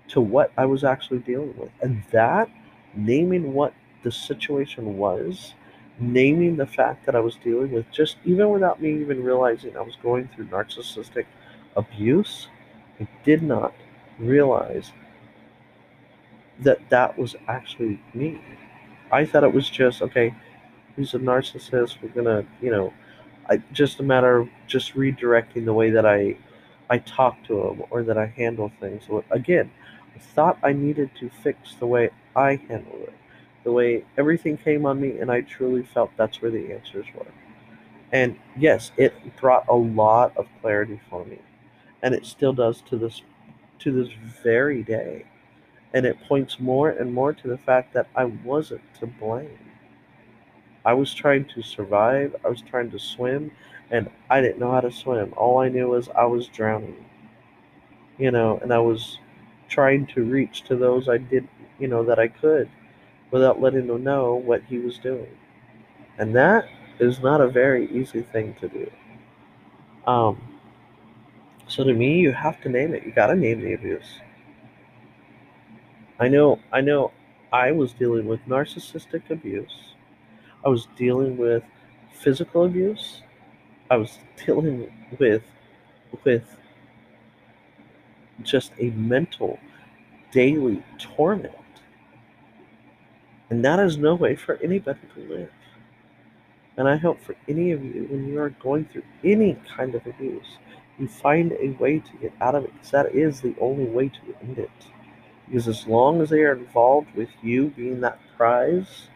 to 0.08 0.20
what 0.20 0.52
I 0.56 0.66
was 0.66 0.84
actually 0.84 1.20
dealing 1.20 1.54
with. 1.56 1.70
And 1.82 2.02
that, 2.12 2.48
naming 2.94 3.52
what 3.52 3.74
the 4.02 4.12
situation 4.12 4.96
was, 4.96 5.54
naming 5.98 6.56
the 6.56 6.66
fact 6.66 7.06
that 7.06 7.14
I 7.14 7.20
was 7.20 7.36
dealing 7.36 7.72
with, 7.72 7.90
just 7.90 8.16
even 8.24 8.50
without 8.50 8.80
me 8.80 9.00
even 9.00 9.22
realizing 9.22 9.76
I 9.76 9.82
was 9.82 9.96
going 10.02 10.28
through 10.28 10.46
narcissistic 10.46 11.26
abuse, 11.76 12.48
I 13.00 13.06
did 13.24 13.42
not 13.42 13.74
realize 14.18 14.92
that 16.60 16.78
that 16.90 17.18
was 17.18 17.36
actually 17.48 18.00
me. 18.14 18.40
I 19.10 19.24
thought 19.26 19.44
it 19.44 19.52
was 19.52 19.68
just, 19.68 20.00
okay, 20.02 20.34
he's 20.96 21.14
a 21.14 21.18
narcissist, 21.18 21.98
we're 22.02 22.08
gonna, 22.10 22.44
you 22.60 22.70
know, 22.70 22.92
I, 23.48 23.62
just 23.72 24.00
a 24.00 24.02
matter 24.02 24.38
of 24.38 24.48
just 24.66 24.94
redirecting 24.94 25.64
the 25.64 25.74
way 25.74 25.90
that 25.90 26.06
I 26.06 26.36
I 26.90 26.98
talk 26.98 27.42
to 27.44 27.68
him 27.68 27.82
or 27.90 28.02
that 28.02 28.18
I 28.18 28.26
handle 28.26 28.70
things. 28.80 29.04
Again, 29.30 29.70
I 30.14 30.18
thought 30.18 30.58
I 30.62 30.72
needed 30.72 31.10
to 31.20 31.30
fix 31.30 31.74
the 31.74 31.86
way 31.86 32.10
I 32.36 32.56
handled 32.56 33.02
it, 33.02 33.14
the 33.64 33.72
way 33.72 34.04
everything 34.18 34.58
came 34.58 34.84
on 34.84 35.00
me, 35.00 35.18
and 35.18 35.30
I 35.30 35.40
truly 35.40 35.84
felt 35.84 36.10
that's 36.16 36.42
where 36.42 36.50
the 36.50 36.72
answers 36.72 37.06
were. 37.14 37.26
And 38.12 38.36
yes, 38.56 38.92
it 38.98 39.14
brought 39.40 39.66
a 39.68 39.74
lot 39.74 40.36
of 40.36 40.46
clarity 40.60 41.00
for 41.08 41.24
me, 41.24 41.38
and 42.02 42.14
it 42.14 42.26
still 42.26 42.52
does 42.52 42.82
to 42.82 42.98
this 42.98 43.22
to 43.80 43.92
this 43.92 44.12
very 44.42 44.82
day. 44.82 45.24
And 45.94 46.06
it 46.06 46.18
points 46.28 46.60
more 46.60 46.90
and 46.90 47.12
more 47.12 47.32
to 47.34 47.48
the 47.48 47.58
fact 47.58 47.94
that 47.94 48.08
I 48.16 48.26
wasn't 48.26 48.82
to 49.00 49.06
blame. 49.06 49.71
I 50.84 50.94
was 50.94 51.14
trying 51.14 51.44
to 51.54 51.62
survive, 51.62 52.34
I 52.44 52.48
was 52.48 52.60
trying 52.60 52.90
to 52.90 52.98
swim, 52.98 53.52
and 53.90 54.10
I 54.30 54.40
didn't 54.40 54.58
know 54.58 54.72
how 54.72 54.80
to 54.80 54.90
swim. 54.90 55.32
All 55.36 55.58
I 55.58 55.68
knew 55.68 55.88
was 55.88 56.08
I 56.08 56.24
was 56.24 56.48
drowning. 56.48 57.04
You 58.18 58.30
know, 58.30 58.58
and 58.62 58.72
I 58.72 58.78
was 58.78 59.18
trying 59.68 60.06
to 60.08 60.24
reach 60.24 60.62
to 60.64 60.76
those 60.76 61.08
I 61.08 61.18
did, 61.18 61.48
you 61.78 61.88
know, 61.88 62.04
that 62.04 62.18
I 62.18 62.28
could 62.28 62.68
without 63.30 63.60
letting 63.60 63.86
them 63.86 64.04
know 64.04 64.34
what 64.34 64.62
he 64.64 64.78
was 64.78 64.98
doing. 64.98 65.28
And 66.18 66.34
that 66.36 66.68
is 66.98 67.20
not 67.20 67.40
a 67.40 67.48
very 67.48 67.90
easy 67.90 68.22
thing 68.22 68.54
to 68.60 68.68
do. 68.68 68.90
Um, 70.06 70.58
so 71.66 71.84
to 71.84 71.94
me, 71.94 72.18
you 72.18 72.32
have 72.32 72.60
to 72.62 72.68
name 72.68 72.94
it. 72.94 73.04
You 73.04 73.12
got 73.12 73.28
to 73.28 73.36
name 73.36 73.60
the 73.60 73.72
abuse. 73.72 74.18
I 76.18 76.28
know, 76.28 76.58
I 76.70 76.80
know, 76.80 77.12
I 77.52 77.72
was 77.72 77.92
dealing 77.92 78.26
with 78.26 78.40
narcissistic 78.46 79.30
abuse 79.30 79.91
I 80.64 80.68
was 80.68 80.86
dealing 80.96 81.36
with 81.36 81.62
physical 82.12 82.64
abuse. 82.64 83.22
I 83.90 83.96
was 83.96 84.18
dealing 84.46 84.92
with 85.18 85.42
with 86.24 86.56
just 88.42 88.72
a 88.78 88.90
mental 88.90 89.58
daily 90.30 90.82
torment. 90.98 91.54
And 93.50 93.64
that 93.64 93.78
is 93.80 93.98
no 93.98 94.14
way 94.14 94.34
for 94.36 94.56
anybody 94.62 95.00
to 95.14 95.20
live. 95.20 95.50
And 96.76 96.88
I 96.88 96.96
hope 96.96 97.20
for 97.22 97.36
any 97.48 97.72
of 97.72 97.84
you, 97.84 98.06
when 98.10 98.26
you 98.26 98.40
are 98.40 98.50
going 98.50 98.86
through 98.86 99.02
any 99.22 99.58
kind 99.76 99.94
of 99.94 100.06
abuse, 100.06 100.58
you 100.98 101.06
find 101.06 101.52
a 101.52 101.70
way 101.78 101.98
to 101.98 102.12
get 102.20 102.32
out 102.40 102.54
of 102.54 102.64
it 102.64 102.72
because 102.72 102.90
that 102.92 103.14
is 103.14 103.40
the 103.40 103.54
only 103.60 103.84
way 103.84 104.08
to 104.08 104.20
end 104.42 104.58
it. 104.58 104.70
Because 105.46 105.68
as 105.68 105.86
long 105.86 106.22
as 106.22 106.30
they 106.30 106.40
are 106.40 106.56
involved 106.56 107.14
with 107.14 107.28
you 107.42 107.68
being 107.68 108.00
that 108.00 108.18
prize, 108.36 109.08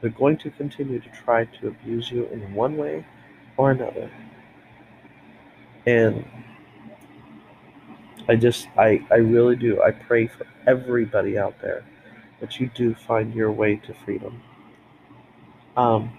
they're 0.00 0.10
going 0.10 0.36
to 0.38 0.50
continue 0.50 1.00
to 1.00 1.08
try 1.10 1.44
to 1.44 1.68
abuse 1.68 2.10
you 2.10 2.26
in 2.26 2.54
one 2.54 2.76
way 2.76 3.04
or 3.56 3.70
another. 3.70 4.10
And 5.86 6.24
I 8.28 8.36
just, 8.36 8.68
I, 8.78 9.04
I 9.10 9.16
really 9.16 9.56
do. 9.56 9.82
I 9.82 9.90
pray 9.90 10.26
for 10.26 10.46
everybody 10.66 11.38
out 11.38 11.60
there 11.60 11.84
that 12.40 12.60
you 12.60 12.70
do 12.74 12.94
find 12.94 13.34
your 13.34 13.50
way 13.52 13.76
to 13.76 13.94
freedom. 14.04 14.42
Um, 15.76 16.16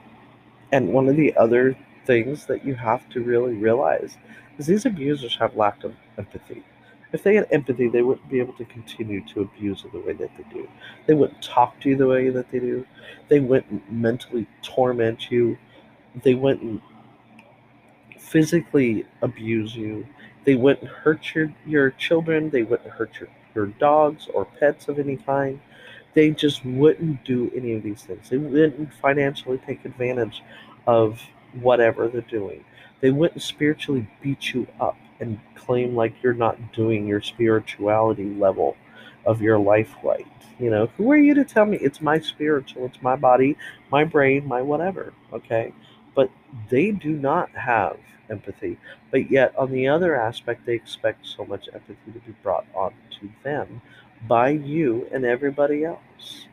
and 0.72 0.89
one 0.94 1.08
of 1.08 1.15
the 1.15 1.36
other 1.38 1.78
things 2.06 2.46
that 2.46 2.65
you 2.65 2.76
have 2.76 3.08
to 3.10 3.22
really 3.22 3.54
realize 3.54 4.17
is 4.58 4.67
these 4.67 4.86
abusers 4.86 5.36
have 5.38 5.56
lack 5.56 5.84
of 5.84 5.96
empathy. 6.17 6.63
If 7.13 7.24
they 7.24 7.36
had 7.36 7.47
empathy, 7.52 7.89
they 7.89 8.04
wouldn't 8.04 8.30
be 8.30 8.39
able 8.39 8.54
to 8.54 8.65
continue 8.65 9.26
to 9.28 9.41
abuse 9.41 9.84
you 9.84 9.91
the 9.91 10.00
way 10.00 10.13
that 10.13 10.32
they 10.38 10.45
do. 10.54 10.67
They 11.08 11.13
wouldn't 11.13 11.41
talk 11.41 11.80
to 11.82 11.89
you 11.89 11.97
the 11.97 12.08
way 12.08 12.30
that 12.30 12.52
they 12.52 12.60
do. 12.60 12.86
They 13.28 13.39
wouldn't 13.39 13.91
mentally 13.91 14.47
torment 14.62 15.30
you. 15.30 15.58
They 16.24 16.36
wouldn't 16.36 16.82
physically 18.17 19.06
abuse 19.21 19.76
you. 19.76 20.08
They 20.45 20.56
wouldn't 20.56 20.89
hurt 20.89 21.36
your, 21.36 21.54
your 21.65 21.91
children. 21.91 22.50
They 22.50 22.63
wouldn't 22.63 22.89
hurt 22.89 23.19
your, 23.19 23.30
your 23.54 23.65
dogs 23.67 24.30
or 24.34 24.45
pets 24.45 24.88
of 24.88 24.97
any 24.97 25.17
kind. 25.17 25.60
They 26.13 26.32
just 26.32 26.65
wouldn't 26.65 27.26
do 27.26 27.52
any 27.56 27.74
of 27.74 27.84
these 27.84 28.04
things. 28.04 28.30
They 28.30 28.38
wouldn't 28.38 28.93
financially 28.95 29.58
take 29.65 29.84
advantage 29.84 30.43
of 30.88 31.21
whatever 31.60 32.08
they're 32.08 32.21
doing. 32.21 32.63
They 33.02 33.12
wouldn't 33.12 33.41
spiritually 33.41 34.08
beat 34.21 34.54
you 34.54 34.67
up 34.80 34.97
and 35.21 35.39
claim 35.55 35.95
like 35.95 36.13
you're 36.21 36.34
not 36.34 36.73
doing 36.73 37.07
your 37.07 37.21
spirituality 37.21 38.34
level 38.34 38.75
of 39.25 39.41
your 39.41 39.60
life 39.60 39.95
right. 40.03 40.27
You 40.60 40.69
know, 40.69 40.88
who 40.97 41.12
are 41.12 41.17
you 41.17 41.34
to 41.36 41.45
tell 41.45 41.65
me 41.65 41.77
it's 41.77 42.01
my 42.01 42.19
spiritual, 42.19 42.86
it's 42.86 43.01
my 43.01 43.15
body, 43.15 43.57
my 43.91 44.03
brain, 44.03 44.47
my 44.47 44.62
whatever, 44.62 45.13
okay? 45.31 45.73
But 46.13 46.29
they 46.69 46.91
do 46.91 47.12
not 47.12 47.49
have 47.51 47.97
empathy. 48.29 48.77
But 49.12 49.31
yet, 49.31 49.55
on 49.57 49.71
the 49.71 49.88
other 49.88 50.15
aspect, 50.15 50.65
they 50.65 50.73
expect 50.73 51.25
so 51.25 51.45
much 51.45 51.69
empathy 51.73 52.12
to 52.13 52.19
be 52.19 52.36
brought 52.43 52.65
on 52.73 52.93
to 53.19 53.29
them 53.43 53.81
by 54.27 54.49
you 54.49 55.07
and 55.12 55.25
everybody 55.25 55.84
else. 55.84 56.47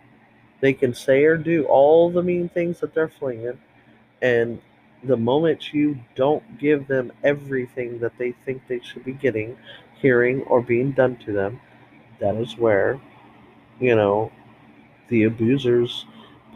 They 0.61 0.72
can 0.72 0.94
say 0.94 1.24
or 1.24 1.37
do 1.37 1.64
all 1.66 2.11
the 2.11 2.22
mean 2.22 2.48
things 2.48 2.81
that 2.81 2.94
they're 2.94 3.09
flinging, 3.09 3.59
and 4.22 4.61
the 5.05 5.17
moment 5.17 5.73
you 5.73 5.99
don't 6.15 6.59
give 6.59 6.89
them 6.89 7.13
everything 7.23 7.99
that 8.01 8.17
they 8.19 8.33
think 8.45 8.63
they 8.67 8.81
should 8.81 9.05
be 9.05 9.13
getting, 9.13 9.57
hearing, 10.01 10.43
or 10.43 10.61
being 10.61 10.93
done 10.93 11.17
to 11.17 11.33
them, 11.33 11.61
that 12.21 12.35
is 12.35 12.57
where, 12.57 13.01
you 13.79 13.95
know, 13.95 14.33
the 15.09 15.25
abuser's 15.25 16.05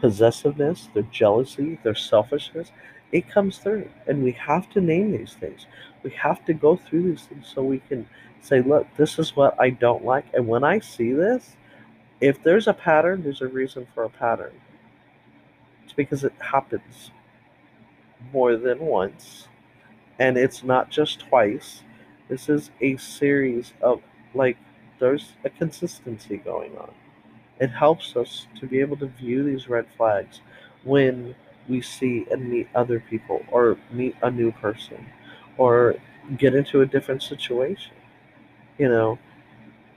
possessiveness, 0.01 0.89
their 0.93 1.03
jealousy, 1.03 1.79
their 1.83 1.95
selfishness, 1.95 2.71
it 3.11 3.29
comes 3.29 3.59
through. 3.59 3.89
And 4.07 4.23
we 4.23 4.33
have 4.33 4.69
to 4.71 4.81
name 4.81 5.11
these 5.11 5.35
things. 5.39 5.65
We 6.03 6.11
have 6.11 6.43
to 6.45 6.53
go 6.53 6.75
through 6.75 7.03
these 7.03 7.23
things 7.23 7.49
so 7.53 7.63
we 7.63 7.79
can 7.79 8.05
say, 8.41 8.61
look, 8.61 8.87
this 8.97 9.17
is 9.17 9.35
what 9.35 9.59
I 9.59 9.69
don't 9.69 10.03
like. 10.03 10.25
And 10.33 10.47
when 10.47 10.65
I 10.65 10.79
see 10.79 11.13
this, 11.13 11.55
if 12.19 12.43
there's 12.43 12.67
a 12.67 12.73
pattern, 12.73 13.23
there's 13.23 13.41
a 13.41 13.47
reason 13.47 13.87
for 13.93 14.03
a 14.03 14.09
pattern. 14.09 14.53
It's 15.85 15.93
because 15.93 16.23
it 16.25 16.33
happens 16.39 17.11
more 18.31 18.55
than 18.55 18.79
once. 18.79 19.47
And 20.19 20.37
it's 20.37 20.63
not 20.63 20.89
just 20.89 21.19
twice. 21.19 21.83
This 22.29 22.49
is 22.49 22.71
a 22.81 22.97
series 22.97 23.73
of, 23.81 24.01
like, 24.33 24.57
there's 24.99 25.33
a 25.43 25.49
consistency 25.49 26.37
going 26.37 26.77
on. 26.77 26.91
It 27.59 27.69
helps 27.69 28.15
us 28.15 28.47
to 28.59 28.67
be 28.67 28.79
able 28.79 28.97
to 28.97 29.07
view 29.07 29.43
these 29.43 29.67
red 29.67 29.85
flags 29.97 30.41
when 30.83 31.35
we 31.67 31.81
see 31.81 32.25
and 32.31 32.49
meet 32.49 32.67
other 32.75 32.99
people 32.99 33.43
or 33.51 33.77
meet 33.91 34.15
a 34.21 34.31
new 34.31 34.51
person 34.51 35.05
or 35.57 35.95
get 36.37 36.55
into 36.55 36.81
a 36.81 36.85
different 36.85 37.23
situation. 37.23 37.93
You 38.77 38.89
know, 38.89 39.19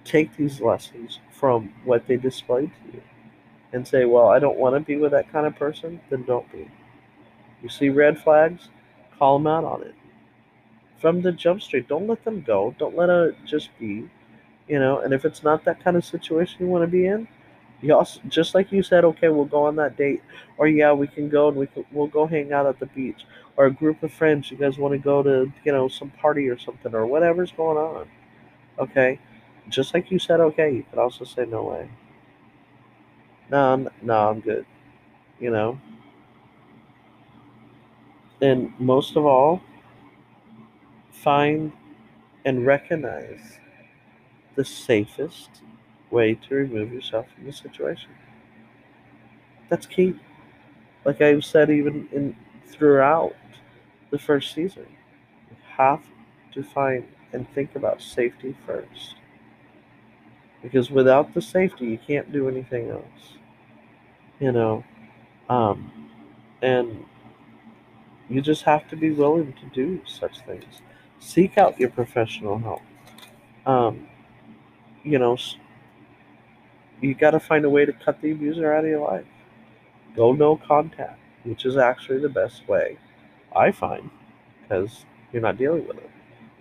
take 0.05 0.37
these 0.37 0.61
lessons 0.61 1.21
from 1.31 1.73
what 1.85 2.07
they 2.07 2.17
displayed 2.17 2.71
to 2.85 2.97
you 2.97 3.03
and 3.73 3.87
say, 3.87 4.05
well, 4.05 4.29
I 4.29 4.39
don't 4.39 4.59
want 4.59 4.75
to 4.75 4.81
be 4.81 4.97
with 4.97 5.12
that 5.12 5.31
kind 5.31 5.47
of 5.47 5.57
person, 5.57 6.01
then 6.11 6.25
don't 6.25 6.51
be. 6.53 6.71
You 7.62 7.69
see 7.69 7.88
red 7.90 8.19
flags, 8.19 8.69
call 9.19 9.38
them 9.38 9.47
out 9.47 9.64
on 9.64 9.83
it. 9.83 9.95
From 10.99 11.23
the 11.23 11.33
jump 11.33 11.62
street, 11.62 11.88
don't 11.88 12.07
let 12.07 12.25
them 12.25 12.42
go. 12.42 12.75
Don't 12.79 12.97
let 12.97 13.09
it 13.11 13.37
just 13.45 13.71
be, 13.79 14.09
you 14.69 14.79
know. 14.79 15.01
And 15.01 15.14
if 15.14 15.25
it's 15.25 15.42
not 15.42 15.64
that 15.64 15.83
kind 15.85 15.97
of 15.97 16.05
situation 16.05 16.57
you 16.61 16.66
want 16.69 16.83
to 16.85 16.88
be 16.88 17.07
in, 17.07 17.29
you 17.83 17.95
also, 17.95 18.21
just 18.29 18.55
like 18.55 18.73
you 18.73 18.83
said, 18.83 19.05
okay, 19.05 19.29
we'll 19.29 19.45
go 19.45 19.64
on 19.66 19.77
that 19.77 19.97
date, 19.97 20.23
or 20.59 20.69
yeah, 20.69 20.92
we 20.92 21.07
can 21.07 21.29
go 21.29 21.49
and 21.49 21.57
we 21.57 21.66
can, 21.66 21.85
we'll 21.92 22.07
go 22.09 22.27
hang 22.27 22.53
out 22.53 22.66
at 22.66 22.81
the 22.81 22.87
beach, 22.87 23.27
or 23.57 23.66
a 23.66 23.73
group 23.73 24.03
of 24.03 24.12
friends. 24.12 24.51
You 24.51 24.57
guys 24.57 24.79
want 24.79 24.92
to 24.92 24.99
go 24.99 25.23
to 25.23 25.53
you 25.64 25.73
know 25.73 25.88
some 25.88 26.11
party 26.11 26.49
or 26.49 26.59
something, 26.59 26.95
or 26.95 27.07
whatever's 27.07 27.53
going 27.53 27.79
on. 27.79 28.09
Okay, 28.79 29.19
just 29.69 29.95
like 29.95 30.11
you 30.11 30.19
said, 30.19 30.40
okay, 30.40 30.73
you 30.75 30.85
could 30.90 30.99
also 30.99 31.25
say 31.25 31.47
no 31.47 31.64
way. 31.64 31.88
No, 33.51 33.88
no, 34.03 34.29
I'm 34.31 34.40
good. 34.40 34.66
You 35.40 35.51
know. 35.51 35.81
And 38.40 38.72
most 38.81 39.16
of 39.16 39.27
all, 39.27 39.61
find 41.11 41.72
and 42.44 42.66
recognize 42.66 43.59
the 44.57 44.64
safest 44.64 45.62
way 46.11 46.35
to 46.35 46.55
remove 46.55 46.92
yourself 46.92 47.27
from 47.35 47.44
the 47.46 47.53
situation. 47.53 48.11
That's 49.68 49.87
key. 49.87 50.14
Like 51.05 51.20
I've 51.22 51.44
said, 51.44 51.70
even 51.70 52.09
in 52.12 52.37
throughout 52.66 53.35
the 54.11 54.18
first 54.18 54.55
season, 54.55 54.87
you 55.51 55.57
have 55.77 56.03
to 56.53 56.62
find 56.62 57.07
and 57.33 57.49
think 57.55 57.77
about 57.77 58.03
safety 58.03 58.57
first. 58.66 59.16
Because 60.62 60.90
without 60.90 61.33
the 61.33 61.40
safety, 61.40 61.87
you 61.87 61.99
can't 61.99 62.31
do 62.33 62.49
anything 62.49 62.90
else. 62.90 63.37
You 64.40 64.53
know, 64.53 64.85
um, 65.49 66.11
and 66.62 67.05
you 68.29 68.41
just 68.41 68.62
have 68.62 68.89
to 68.89 68.97
be 68.97 69.11
willing 69.11 69.53
to 69.55 69.67
do 69.75 70.01
such 70.07 70.41
things. 70.41 70.83
Seek 71.19 71.59
out 71.59 71.79
your 71.79 71.91
professional 71.91 72.59
help. 72.59 72.83
Um, 73.65 74.09
you 75.03 75.19
know, 75.19 75.37
you 77.01 77.15
got 77.15 77.33
to 77.33 77.41
find 77.41 77.65
a 77.65 77.71
way 77.71 77.85
to 77.85 77.93
cut 77.93 78.21
the 78.21 78.33
abuser 78.33 78.73
out 78.73 78.85
of 78.85 78.91
your 78.91 79.01
life. 79.01 79.27
Go 80.15 80.33
no 80.33 80.57
contact, 80.57 81.19
which 81.45 81.65
is 81.65 81.77
actually 81.77 82.21
the 82.21 82.29
best 82.29 82.67
way, 82.69 82.99
I 83.55 83.71
find, 83.71 84.11
because 84.62 85.05
you're 85.33 85.43
not 85.43 85.59
dealing 85.59 85.87
with 85.87 85.97
them. 85.97 86.11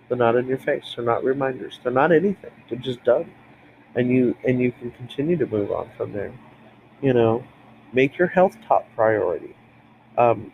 They're 0.08 0.18
not 0.18 0.36
in 0.36 0.46
your 0.46 0.58
face. 0.58 0.92
They're 0.94 1.04
not 1.04 1.24
reminders. 1.24 1.80
They're 1.82 1.92
not 1.92 2.12
anything. 2.12 2.52
They're 2.68 2.78
just 2.78 3.02
done, 3.02 3.30
and 3.96 4.08
you 4.08 4.36
and 4.46 4.60
you 4.60 4.70
can 4.70 4.92
continue 4.92 5.36
to 5.36 5.46
move 5.46 5.72
on 5.72 5.90
from 5.96 6.12
there. 6.12 6.32
You 7.02 7.12
know, 7.12 7.44
make 7.92 8.16
your 8.16 8.28
health 8.28 8.56
top 8.68 8.86
priority. 8.94 9.56
Um, 10.16 10.52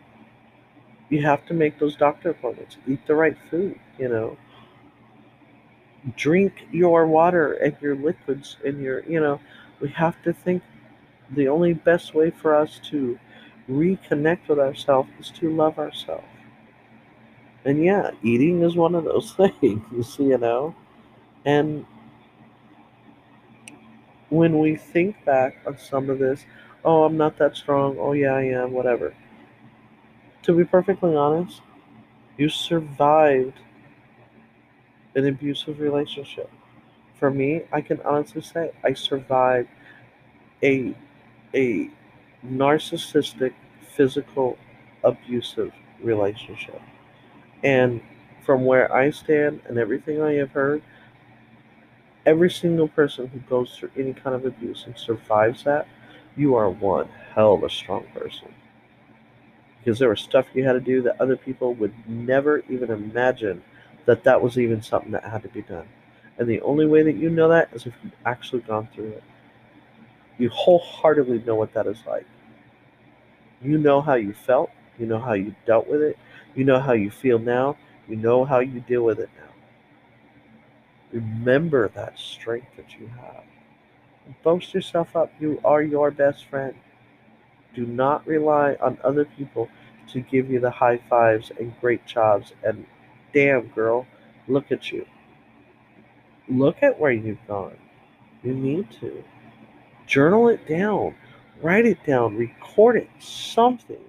you 1.12 1.22
have 1.22 1.44
to 1.46 1.54
make 1.54 1.78
those 1.78 1.96
doctor 1.96 2.30
appointments. 2.30 2.78
Eat 2.88 3.06
the 3.06 3.14
right 3.14 3.36
food. 3.50 3.78
You 3.98 4.08
know, 4.08 4.36
drink 6.16 6.66
your 6.72 7.06
water 7.06 7.52
and 7.54 7.76
your 7.80 7.94
liquids 7.94 8.56
and 8.64 8.80
your 8.82 9.04
you 9.04 9.20
know 9.20 9.40
we 9.80 9.88
have 9.88 10.20
to 10.22 10.32
think 10.32 10.62
the 11.30 11.48
only 11.48 11.74
best 11.74 12.14
way 12.14 12.30
for 12.30 12.54
us 12.54 12.80
to 12.82 13.18
reconnect 13.70 14.48
with 14.48 14.58
ourselves 14.58 15.08
is 15.20 15.30
to 15.30 15.54
love 15.54 15.78
ourselves 15.78 16.26
and 17.64 17.84
yeah 17.84 18.10
eating 18.22 18.62
is 18.62 18.74
one 18.74 18.94
of 18.94 19.04
those 19.04 19.32
things 19.60 19.84
you 19.92 20.02
see 20.02 20.24
you 20.24 20.38
know 20.38 20.74
and 21.44 21.86
when 24.30 24.58
we 24.58 24.74
think 24.74 25.14
back 25.24 25.56
on 25.66 25.78
some 25.78 26.10
of 26.10 26.18
this 26.18 26.44
oh 26.84 27.04
i'm 27.04 27.16
not 27.16 27.38
that 27.38 27.56
strong 27.56 27.96
oh 28.00 28.12
yeah 28.12 28.34
i 28.34 28.42
am 28.42 28.72
whatever 28.72 29.14
to 30.42 30.52
be 30.56 30.64
perfectly 30.64 31.16
honest 31.16 31.60
you 32.38 32.48
survived 32.48 33.58
an 35.14 35.26
abusive 35.26 35.80
relationship. 35.80 36.50
For 37.18 37.30
me, 37.30 37.62
I 37.72 37.80
can 37.80 38.00
honestly 38.02 38.42
say 38.42 38.72
I 38.84 38.94
survived 38.94 39.68
a 40.62 40.94
a 41.54 41.90
narcissistic, 42.46 43.54
physical, 43.96 44.58
abusive 45.04 45.72
relationship. 46.02 46.80
And 47.64 48.00
from 48.44 48.64
where 48.64 48.94
I 48.94 49.10
stand 49.10 49.62
and 49.68 49.78
everything 49.78 50.22
I 50.22 50.34
have 50.34 50.52
heard, 50.52 50.82
every 52.26 52.50
single 52.50 52.88
person 52.88 53.28
who 53.28 53.38
goes 53.40 53.76
through 53.76 53.90
any 53.96 54.12
kind 54.12 54.34
of 54.34 54.44
abuse 54.44 54.84
and 54.86 54.96
survives 54.96 55.64
that, 55.64 55.86
you 56.36 56.54
are 56.54 56.70
one 56.70 57.08
hell 57.34 57.54
of 57.54 57.62
a 57.62 57.70
strong 57.70 58.04
person. 58.14 58.48
Because 59.82 59.98
there 59.98 60.08
was 60.08 60.20
stuff 60.20 60.46
you 60.54 60.64
had 60.64 60.74
to 60.74 60.80
do 60.80 61.02
that 61.02 61.20
other 61.20 61.36
people 61.36 61.74
would 61.74 61.92
never 62.08 62.62
even 62.68 62.90
imagine 62.90 63.62
that 64.06 64.24
that 64.24 64.40
was 64.40 64.58
even 64.58 64.82
something 64.82 65.12
that 65.12 65.24
had 65.24 65.42
to 65.42 65.48
be 65.48 65.62
done. 65.62 65.88
And 66.38 66.48
the 66.48 66.60
only 66.62 66.86
way 66.86 67.02
that 67.02 67.16
you 67.16 67.30
know 67.30 67.48
that 67.48 67.68
is 67.72 67.86
if 67.86 67.94
you've 68.02 68.12
actually 68.24 68.62
gone 68.62 68.88
through 68.94 69.08
it. 69.08 69.22
You 70.38 70.48
wholeheartedly 70.50 71.40
know 71.40 71.54
what 71.56 71.74
that 71.74 71.86
is 71.86 71.98
like. 72.06 72.26
You 73.60 73.78
know 73.78 74.00
how 74.00 74.14
you 74.14 74.32
felt, 74.32 74.70
you 74.98 75.06
know 75.06 75.18
how 75.18 75.34
you 75.34 75.54
dealt 75.66 75.86
with 75.88 76.02
it, 76.02 76.18
you 76.54 76.64
know 76.64 76.80
how 76.80 76.92
you 76.92 77.10
feel 77.10 77.38
now, 77.38 77.76
you 78.08 78.16
know 78.16 78.44
how 78.44 78.58
you 78.60 78.80
deal 78.80 79.04
with 79.04 79.20
it 79.20 79.30
now. 79.36 79.52
Remember 81.12 81.88
that 81.88 82.18
strength 82.18 82.68
that 82.76 82.98
you 82.98 83.08
have. 83.20 83.44
Boast 84.42 84.74
yourself 84.74 85.14
up. 85.14 85.32
You 85.40 85.60
are 85.64 85.82
your 85.82 86.10
best 86.10 86.46
friend. 86.46 86.74
Do 87.74 87.86
not 87.86 88.26
rely 88.26 88.76
on 88.80 88.98
other 89.02 89.24
people 89.24 89.68
to 90.08 90.20
give 90.20 90.50
you 90.50 90.60
the 90.60 90.70
high 90.70 90.98
fives 91.08 91.50
and 91.58 91.74
great 91.80 92.06
jobs 92.06 92.52
and 92.62 92.86
Damn, 93.32 93.68
girl, 93.68 94.06
look 94.46 94.70
at 94.70 94.92
you. 94.92 95.06
Look 96.48 96.82
at 96.82 96.98
where 96.98 97.12
you've 97.12 97.46
gone. 97.48 97.76
You 98.42 98.52
need 98.54 98.90
to. 99.00 99.24
Journal 100.06 100.48
it 100.48 100.68
down, 100.68 101.14
write 101.62 101.86
it 101.86 102.04
down, 102.04 102.36
record 102.36 102.96
it, 102.96 103.08
something. 103.20 104.04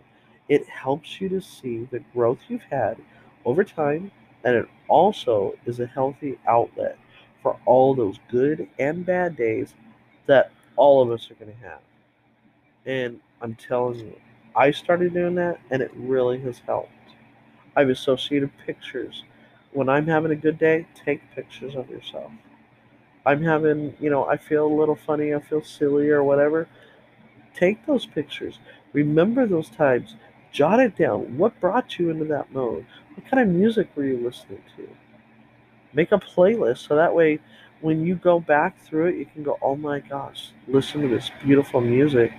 It 0.49 0.67
helps 0.67 1.21
you 1.21 1.29
to 1.29 1.41
see 1.41 1.85
the 1.85 1.99
growth 2.13 2.39
you've 2.49 2.63
had 2.63 2.97
over 3.45 3.63
time, 3.63 4.11
and 4.43 4.55
it 4.55 4.67
also 4.89 5.53
is 5.65 5.79
a 5.79 5.87
healthy 5.87 6.37
outlet 6.45 6.97
for 7.41 7.57
all 7.65 7.95
those 7.95 8.17
good 8.29 8.67
and 8.77 9.05
bad 9.05 9.37
days 9.37 9.73
that 10.25 10.51
all 10.75 11.01
of 11.01 11.11
us 11.11 11.31
are 11.31 11.35
going 11.35 11.53
to 11.53 11.65
have. 11.65 11.79
And 12.85 13.19
I'm 13.41 13.55
telling 13.55 13.99
you, 13.99 14.15
I 14.55 14.71
started 14.71 15.13
doing 15.13 15.35
that, 15.35 15.59
and 15.71 15.81
it 15.81 15.91
really 15.95 16.39
has 16.41 16.59
helped. 16.59 16.91
I've 17.75 17.89
associated 17.89 18.51
pictures. 18.65 19.23
When 19.71 19.89
I'm 19.89 20.05
having 20.07 20.31
a 20.31 20.35
good 20.35 20.59
day, 20.59 20.85
take 20.93 21.21
pictures 21.33 21.75
of 21.75 21.89
yourself. 21.89 22.31
I'm 23.25 23.41
having, 23.41 23.95
you 23.99 24.09
know, 24.09 24.25
I 24.25 24.37
feel 24.37 24.67
a 24.67 24.79
little 24.79 24.95
funny, 24.95 25.33
I 25.33 25.39
feel 25.39 25.63
silly 25.63 26.09
or 26.09 26.23
whatever. 26.23 26.67
Take 27.55 27.85
those 27.85 28.05
pictures. 28.05 28.59
Remember 28.91 29.47
those 29.47 29.69
times. 29.69 30.15
Jot 30.51 30.79
it 30.79 30.95
down. 30.95 31.37
What 31.37 31.59
brought 31.59 31.97
you 31.97 32.09
into 32.09 32.25
that 32.25 32.51
mode? 32.51 32.85
What 33.15 33.25
kind 33.29 33.41
of 33.41 33.55
music 33.55 33.89
were 33.95 34.03
you 34.03 34.17
listening 34.17 34.61
to? 34.75 34.87
Make 35.93 36.11
a 36.11 36.19
playlist 36.19 36.87
so 36.87 36.95
that 36.95 37.15
way 37.15 37.39
when 37.81 38.05
you 38.05 38.15
go 38.15 38.39
back 38.39 38.79
through 38.81 39.07
it, 39.07 39.15
you 39.15 39.25
can 39.25 39.43
go, 39.43 39.57
oh 39.61 39.75
my 39.75 39.99
gosh, 39.99 40.51
listen 40.67 41.01
to 41.01 41.07
this 41.07 41.31
beautiful 41.43 41.81
music 41.81 42.31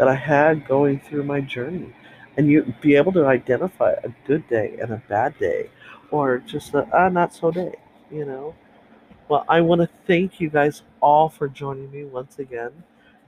that 0.00 0.08
I 0.08 0.14
had 0.14 0.66
going 0.66 0.98
through 0.98 1.24
my 1.24 1.42
journey. 1.42 1.94
And 2.38 2.50
you 2.50 2.72
be 2.80 2.96
able 2.96 3.12
to 3.12 3.26
identify 3.26 3.92
a 4.02 4.08
good 4.26 4.48
day 4.48 4.78
and 4.80 4.92
a 4.94 5.02
bad 5.10 5.38
day 5.38 5.68
or 6.10 6.38
just 6.38 6.72
a 6.72 6.88
ah, 6.94 7.10
not 7.10 7.34
so 7.34 7.50
day 7.50 7.74
you 8.10 8.24
know? 8.24 8.54
Well 9.28 9.44
i 9.46 9.60
want 9.60 9.82
to 9.82 9.88
thank 10.06 10.40
you 10.40 10.48
guys 10.48 10.84
all 11.02 11.28
for 11.28 11.48
joining 11.48 11.90
me 11.90 12.04
once 12.04 12.38
again. 12.38 12.72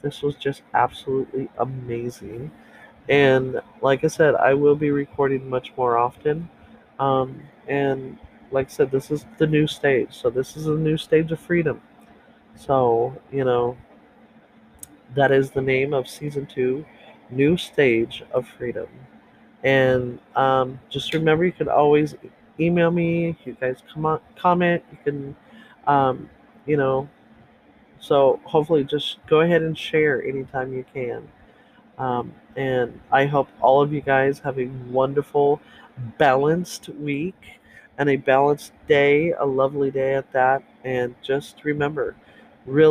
This 0.00 0.22
was 0.22 0.34
just 0.36 0.62
absolutely 0.72 1.50
amazing. 1.58 2.50
And 3.06 3.60
like 3.82 4.02
i 4.02 4.08
said 4.08 4.34
i 4.36 4.54
will 4.54 4.74
be 4.76 4.90
recording 4.90 5.50
much 5.50 5.74
more 5.76 5.98
often. 5.98 6.48
Um, 6.98 7.42
and 7.68 8.16
like 8.50 8.68
i 8.68 8.70
said 8.70 8.90
this 8.90 9.10
is 9.10 9.26
the 9.36 9.46
new 9.46 9.66
stage. 9.66 10.14
So 10.14 10.30
this 10.30 10.56
is 10.56 10.68
a 10.68 10.78
new 10.88 10.96
stage 10.96 11.32
of 11.32 11.38
freedom. 11.38 11.82
So 12.56 13.14
you 13.30 13.44
know 13.44 13.76
that 15.14 15.32
is 15.32 15.50
the 15.50 15.62
name 15.62 15.92
of 15.94 16.08
season 16.08 16.46
two 16.46 16.84
new 17.30 17.56
stage 17.56 18.22
of 18.32 18.46
freedom. 18.46 18.88
And 19.64 20.18
um, 20.36 20.80
just 20.90 21.14
remember, 21.14 21.44
you 21.44 21.52
can 21.52 21.68
always 21.68 22.14
email 22.60 22.90
me. 22.90 23.36
You 23.44 23.56
guys 23.60 23.82
come 23.92 24.06
on, 24.06 24.20
comment. 24.36 24.82
You 24.90 24.98
can, 25.04 25.36
um, 25.86 26.30
you 26.66 26.76
know. 26.76 27.08
So 28.00 28.40
hopefully, 28.44 28.84
just 28.84 29.18
go 29.26 29.40
ahead 29.40 29.62
and 29.62 29.76
share 29.78 30.22
anytime 30.24 30.72
you 30.72 30.84
can. 30.92 31.28
Um, 31.98 32.34
and 32.56 33.00
I 33.12 33.26
hope 33.26 33.48
all 33.60 33.82
of 33.82 33.92
you 33.92 34.00
guys 34.00 34.38
have 34.40 34.58
a 34.58 34.66
wonderful, 34.90 35.60
balanced 36.18 36.88
week. 36.90 37.60
and 37.98 38.08
a 38.10 38.16
balanced 38.16 38.72
day, 38.88 39.32
a 39.32 39.44
lovely 39.46 39.90
day 39.90 40.14
at 40.14 40.30
that. 40.32 40.62
And 40.84 41.14
just 41.22 41.64
remember, 41.64 42.16
really. 42.66 42.90